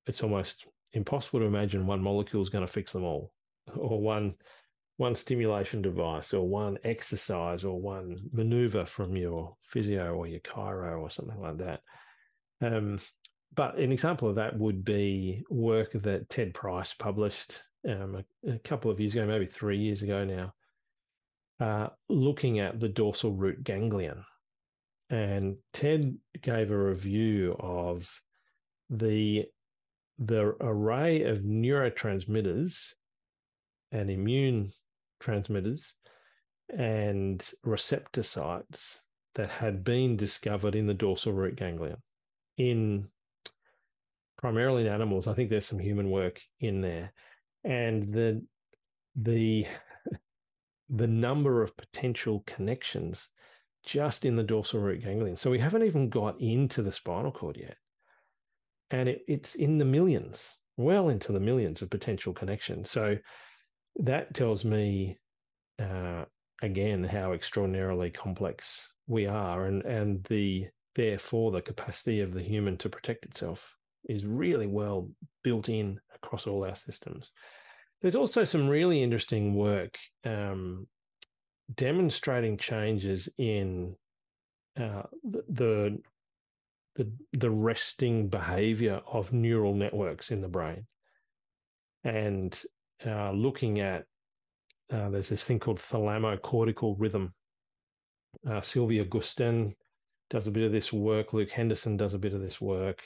it's 0.05 0.23
almost 0.23 0.65
impossible 0.93 1.39
to 1.39 1.45
imagine 1.45 1.85
one 1.85 2.01
molecule 2.01 2.41
is 2.41 2.49
going 2.49 2.65
to 2.65 2.71
fix 2.71 2.93
them 2.93 3.03
all, 3.03 3.31
or 3.75 4.01
one 4.01 4.35
one 4.97 5.13
stimulation 5.13 5.81
device, 5.81 6.33
or 6.33 6.47
one 6.47 6.77
exercise, 6.83 7.63
or 7.63 7.79
one 7.79 8.17
maneuver 8.31 8.83
from 8.83 9.15
your 9.15 9.55
physio 9.61 10.15
or 10.15 10.25
your 10.25 10.39
chiro 10.39 10.99
or 10.99 11.09
something 11.09 11.39
like 11.39 11.57
that. 11.59 11.81
Um, 12.61 12.99
but 13.55 13.77
an 13.77 13.91
example 13.91 14.27
of 14.27 14.35
that 14.35 14.57
would 14.57 14.83
be 14.83 15.43
work 15.49 15.91
that 15.93 16.29
Ted 16.29 16.53
Price 16.53 16.95
published 16.95 17.59
um, 17.87 18.23
a, 18.45 18.53
a, 18.53 18.59
couple 18.59 18.91
of 18.91 18.99
years 18.99 19.13
ago, 19.13 19.25
maybe 19.25 19.45
three 19.45 19.77
years 19.77 20.01
ago 20.01 20.25
now, 20.25 20.53
uh, 21.59 21.89
looking 22.09 22.59
at 22.59 22.79
the 22.79 22.89
dorsal 22.89 23.33
root 23.33 23.63
ganglion. 23.63 24.23
And 25.09 25.57
Ted 25.73 26.17
gave 26.41 26.71
a 26.71 26.77
review 26.77 27.55
of 27.59 28.21
the 28.89 29.45
the 30.19 30.55
array 30.59 31.23
of 31.23 31.39
neurotransmitters 31.39 32.93
and 33.91 34.09
immune 34.09 34.71
transmitters 35.19 35.93
and 36.75 37.47
receptor 37.63 38.23
sites 38.23 38.99
that 39.35 39.49
had 39.49 39.83
been 39.83 40.17
discovered 40.17 40.73
in 40.73 40.87
the 40.87 40.93
dorsal 40.93 41.33
root 41.33 41.55
ganglion 41.55 42.01
in 42.57 43.07
primarily 44.37 44.83
in 44.83 44.91
animals. 44.91 45.27
I 45.27 45.33
think 45.33 45.49
there's 45.49 45.65
some 45.65 45.79
human 45.79 46.09
work 46.09 46.41
in 46.59 46.81
there, 46.81 47.13
and 47.63 48.03
the 48.07 48.43
the 49.15 49.65
the 50.89 51.07
number 51.07 51.61
of 51.61 51.77
potential 51.77 52.43
connections 52.45 53.29
just 53.87 54.25
in 54.25 54.35
the 54.35 54.43
dorsal 54.43 54.81
root 54.81 55.01
ganglion. 55.01 55.37
So 55.37 55.49
we 55.49 55.59
haven't 55.59 55.83
even 55.83 56.09
got 56.09 56.39
into 56.41 56.83
the 56.83 56.91
spinal 56.91 57.31
cord 57.31 57.55
yet, 57.57 57.77
and 58.91 59.07
it, 59.07 59.21
it's 59.27 59.55
in 59.55 59.77
the 59.77 59.85
millions, 59.85 60.55
well 60.75 61.07
into 61.07 61.31
the 61.31 61.39
millions 61.39 61.81
of 61.81 61.89
potential 61.89 62.33
connections. 62.33 62.91
So 62.91 63.17
that 63.95 64.33
tells 64.33 64.65
me 64.65 65.17
uh, 65.81 66.25
again 66.61 67.03
how 67.05 67.31
extraordinarily 67.31 68.11
complex 68.11 68.91
we 69.07 69.25
are, 69.25 69.65
and 69.65 69.83
and 69.83 70.23
the 70.25 70.67
therefore 70.95 71.51
the 71.51 71.61
capacity 71.61 72.19
of 72.19 72.33
the 72.33 72.43
human 72.43 72.75
to 72.77 72.89
protect 72.89 73.25
itself 73.25 73.73
is 74.09 74.25
really 74.25 74.67
well 74.67 75.09
built 75.43 75.69
in 75.69 75.99
across 76.13 76.45
all 76.45 76.65
our 76.65 76.75
systems. 76.75 77.31
There's 78.01 78.15
also 78.15 78.43
some 78.43 78.67
really 78.67 79.01
interesting 79.01 79.55
work 79.55 79.97
um, 80.25 80.87
demonstrating 81.75 82.57
changes 82.57 83.29
in 83.37 83.95
uh, 84.79 85.03
the, 85.23 85.99
the 86.95 87.11
the 87.33 87.49
resting 87.51 88.27
behavior 88.27 89.01
of 89.11 89.31
neural 89.31 89.75
networks 89.75 90.31
in 90.31 90.41
the 90.41 90.47
brain, 90.47 90.87
and 92.03 92.63
uh, 93.05 93.31
looking 93.31 93.79
at 93.79 94.05
uh, 94.91 95.09
there's 95.09 95.29
this 95.29 95.45
thing 95.45 95.59
called 95.59 95.79
thalamocortical 95.79 96.95
rhythm. 96.97 97.33
Uh, 98.49 98.61
Sylvia 98.61 99.05
Gustin 99.05 99.73
does 100.29 100.47
a 100.47 100.51
bit 100.51 100.63
of 100.63 100.71
this 100.71 100.91
work. 100.91 101.33
Luke 101.33 101.51
Henderson 101.51 101.97
does 101.97 102.13
a 102.13 102.19
bit 102.19 102.33
of 102.33 102.41
this 102.41 102.59
work 102.59 103.03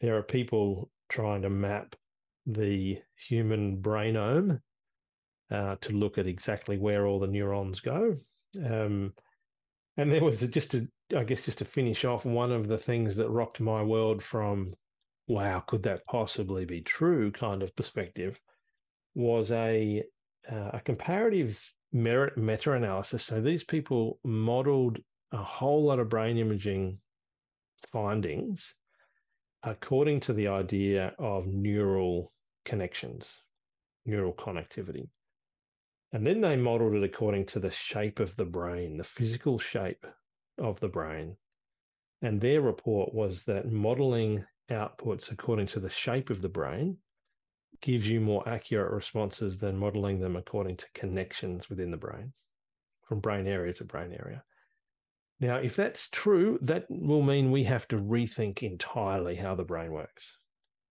there 0.00 0.16
are 0.16 0.22
people 0.22 0.90
trying 1.08 1.42
to 1.42 1.50
map 1.50 1.96
the 2.46 2.98
human 3.28 3.76
brainome 3.76 4.60
uh, 5.50 5.76
to 5.80 5.92
look 5.92 6.18
at 6.18 6.26
exactly 6.26 6.78
where 6.78 7.06
all 7.06 7.18
the 7.18 7.26
neurons 7.26 7.80
go. 7.80 8.16
Um, 8.64 9.12
and 9.96 10.12
there 10.12 10.22
was 10.22 10.40
just 10.40 10.70
to, 10.72 10.88
I 11.16 11.24
guess, 11.24 11.44
just 11.44 11.58
to 11.58 11.64
finish 11.64 12.04
off, 12.04 12.24
one 12.24 12.52
of 12.52 12.68
the 12.68 12.78
things 12.78 13.16
that 13.16 13.30
rocked 13.30 13.60
my 13.60 13.82
world 13.82 14.22
from, 14.22 14.74
wow, 15.26 15.60
could 15.60 15.82
that 15.84 16.06
possibly 16.06 16.64
be 16.64 16.80
true 16.80 17.32
kind 17.32 17.62
of 17.62 17.74
perspective 17.74 18.38
was 19.14 19.50
a, 19.50 20.04
uh, 20.50 20.70
a 20.74 20.80
comparative 20.84 21.60
merit 21.92 22.36
meta 22.36 22.72
analysis. 22.72 23.24
So 23.24 23.40
these 23.40 23.64
people 23.64 24.20
modeled 24.24 24.98
a 25.32 25.38
whole 25.42 25.84
lot 25.84 25.98
of 25.98 26.08
brain 26.08 26.36
imaging 26.38 26.98
findings 27.90 28.74
according 29.62 30.20
to 30.20 30.32
the 30.32 30.48
idea 30.48 31.12
of 31.18 31.46
neural 31.46 32.32
connections, 32.64 33.40
neural 34.06 34.32
connectivity. 34.32 35.08
And 36.12 36.26
then 36.26 36.40
they 36.40 36.56
modeled 36.56 36.94
it 36.94 37.04
according 37.04 37.46
to 37.46 37.60
the 37.60 37.70
shape 37.70 38.18
of 38.18 38.36
the 38.36 38.46
brain, 38.46 38.96
the 38.96 39.04
physical 39.04 39.58
shape 39.58 40.06
of 40.56 40.80
the 40.80 40.88
brain. 40.88 41.36
And 42.22 42.40
their 42.40 42.60
report 42.60 43.14
was 43.14 43.42
that 43.42 43.70
modeling 43.70 44.44
outputs 44.70 45.30
according 45.30 45.66
to 45.68 45.80
the 45.80 45.90
shape 45.90 46.30
of 46.30 46.42
the 46.42 46.48
brain 46.48 46.96
gives 47.80 48.08
you 48.08 48.20
more 48.20 48.48
accurate 48.48 48.92
responses 48.92 49.58
than 49.58 49.76
modeling 49.76 50.20
them 50.20 50.34
according 50.34 50.76
to 50.78 50.86
connections 50.94 51.68
within 51.70 51.90
the 51.90 51.96
brain, 51.96 52.32
from 53.06 53.20
brain 53.20 53.46
area 53.46 53.72
to 53.74 53.84
brain 53.84 54.12
area. 54.12 54.42
Now, 55.40 55.56
if 55.56 55.76
that's 55.76 56.08
true, 56.08 56.58
that 56.62 56.86
will 56.88 57.22
mean 57.22 57.52
we 57.52 57.64
have 57.64 57.86
to 57.88 57.96
rethink 57.96 58.62
entirely 58.62 59.36
how 59.36 59.54
the 59.54 59.62
brain 59.62 59.92
works. 59.92 60.36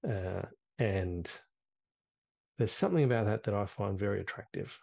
Uh, 0.07 0.43
and 0.79 1.29
there's 2.57 2.71
something 2.71 3.03
about 3.03 3.25
that 3.25 3.43
that 3.43 3.53
I 3.53 3.65
find 3.65 3.99
very 3.99 4.21
attractive. 4.21 4.79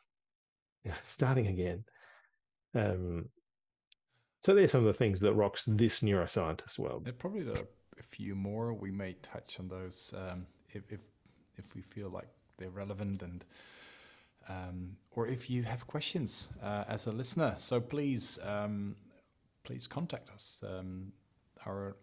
Starting 1.04 1.46
again. 1.46 1.84
Um, 2.74 3.28
so 4.40 4.54
there's 4.54 4.72
some 4.72 4.80
of 4.80 4.86
the 4.86 4.94
things 4.94 5.20
that 5.20 5.32
rocks 5.32 5.64
this 5.66 6.00
neuroscientist 6.00 6.78
world. 6.78 7.04
There 7.04 7.14
probably 7.14 7.48
are 7.48 7.66
a 7.98 8.02
few 8.02 8.34
more. 8.34 8.74
We 8.74 8.90
may 8.90 9.14
touch 9.22 9.58
on 9.58 9.68
those 9.68 10.12
um, 10.16 10.46
if, 10.70 10.82
if 10.90 11.00
if 11.56 11.74
we 11.74 11.82
feel 11.82 12.10
like 12.10 12.28
they're 12.58 12.70
relevant 12.70 13.22
and 13.22 13.44
um, 14.48 14.96
or 15.12 15.26
if 15.26 15.48
you 15.48 15.62
have 15.62 15.86
questions 15.86 16.50
uh, 16.62 16.84
as 16.88 17.06
a 17.06 17.12
listener. 17.12 17.54
So 17.56 17.80
please 17.80 18.38
um, 18.44 18.96
please 19.64 19.86
contact 19.86 20.28
us. 20.30 20.62
Um, 20.66 21.12
our 21.66 21.96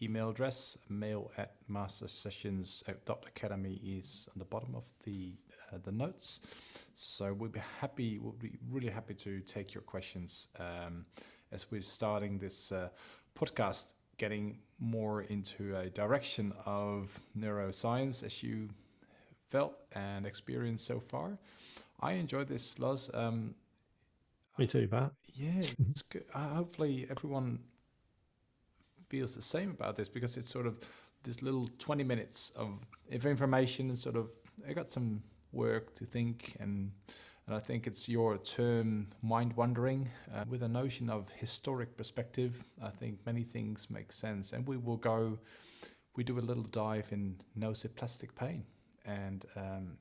email 0.00 0.30
address, 0.30 0.78
mail 0.88 1.32
at 1.36 1.56
mastersessions.academy 1.66 3.80
is 3.84 4.28
on 4.32 4.38
the 4.38 4.44
bottom 4.44 4.76
of 4.76 4.84
the 5.02 5.34
uh, 5.72 5.78
the 5.82 5.92
notes. 5.92 6.40
So 6.94 7.32
we'll 7.32 7.50
be 7.50 7.60
happy, 7.80 8.18
we'll 8.18 8.32
be 8.32 8.58
really 8.70 8.88
happy 8.88 9.14
to 9.14 9.40
take 9.40 9.74
your 9.74 9.82
questions 9.82 10.48
um, 10.58 11.04
as 11.52 11.70
we're 11.70 11.82
starting 11.82 12.38
this 12.38 12.72
uh, 12.72 12.88
podcast, 13.38 13.94
getting 14.16 14.58
more 14.80 15.22
into 15.22 15.76
a 15.76 15.90
direction 15.90 16.52
of 16.66 17.18
neuroscience 17.38 18.22
as 18.22 18.42
you 18.42 18.68
felt 19.48 19.74
and 19.92 20.26
experienced 20.26 20.86
so 20.86 21.00
far. 21.00 21.38
I 22.00 22.12
enjoyed 22.12 22.48
this, 22.48 22.78
Loz. 22.78 23.10
Um, 23.14 23.54
me 24.58 24.66
too, 24.66 24.86
Bart. 24.88 25.12
Yeah, 25.34 25.62
it's 25.90 26.02
good. 26.02 26.24
Uh, 26.34 26.48
hopefully, 26.48 27.06
everyone 27.10 27.60
feels 29.08 29.34
the 29.34 29.42
same 29.42 29.70
about 29.70 29.96
this 29.96 30.08
because 30.08 30.36
it's 30.36 30.50
sort 30.50 30.66
of 30.66 30.84
this 31.22 31.42
little 31.42 31.68
20 31.78 32.04
minutes 32.04 32.50
of 32.56 32.84
information 33.10 33.88
and 33.88 33.98
sort 33.98 34.16
of 34.16 34.30
I 34.68 34.72
got 34.72 34.86
some 34.86 35.22
work 35.52 35.94
to 35.94 36.04
think 36.04 36.56
and 36.60 36.92
and 37.46 37.56
I 37.56 37.60
think 37.60 37.86
it's 37.86 38.08
your 38.10 38.36
term 38.36 39.06
mind 39.22 39.54
wandering 39.54 40.10
uh, 40.34 40.44
with 40.48 40.62
a 40.62 40.68
notion 40.68 41.08
of 41.08 41.30
historic 41.30 41.96
perspective 41.96 42.64
I 42.82 42.90
think 42.90 43.18
many 43.24 43.42
things 43.42 43.88
make 43.90 44.12
sense 44.12 44.52
and 44.52 44.66
we 44.66 44.76
will 44.76 44.96
go 44.96 45.38
we 46.16 46.24
do 46.24 46.38
a 46.38 46.40
little 46.40 46.64
dive 46.64 47.08
in 47.12 47.36
nociplastic 47.58 48.34
pain 48.34 48.64
and 49.06 49.44
um, 49.56 49.96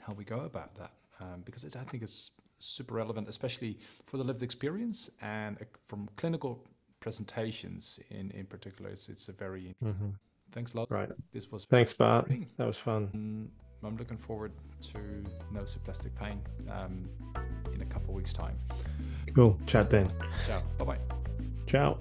how 0.00 0.12
we 0.12 0.24
go 0.24 0.40
about 0.40 0.74
that 0.76 0.92
um, 1.20 1.42
because 1.44 1.64
it, 1.64 1.76
I 1.76 1.84
think 1.84 2.02
it's 2.02 2.30
super 2.60 2.94
relevant, 2.94 3.28
especially 3.28 3.78
for 4.06 4.16
the 4.16 4.24
lived 4.24 4.42
experience 4.42 5.10
and 5.20 5.56
uh, 5.60 5.64
from 5.86 6.08
clinical 6.16 6.64
presentations 7.00 7.98
in, 8.10 8.30
in 8.32 8.46
particular. 8.46 8.90
It's, 8.90 9.08
it's 9.08 9.28
a 9.28 9.32
very 9.32 9.68
interesting. 9.68 10.08
Mm-hmm. 10.08 10.16
Thanks 10.52 10.74
a 10.74 10.78
lot. 10.78 10.90
Right. 10.90 11.08
This 11.32 11.50
was 11.50 11.64
thanks, 11.64 11.92
Bart. 11.92 12.30
That 12.56 12.66
was 12.66 12.76
fun. 12.76 13.08
Mm, 13.14 13.69
I'm 13.84 13.96
looking 13.96 14.16
forward 14.16 14.52
to 14.92 14.98
nociplastic 15.52 16.14
pain 16.14 16.40
um, 16.70 17.08
in 17.74 17.82
a 17.82 17.86
couple 17.86 18.14
weeks' 18.14 18.32
time. 18.32 18.56
Cool. 19.34 19.58
Chat 19.66 19.90
then. 19.90 20.12
Ciao. 20.44 20.62
Bye 20.78 20.84
bye. 20.84 20.98
Ciao. 21.66 21.98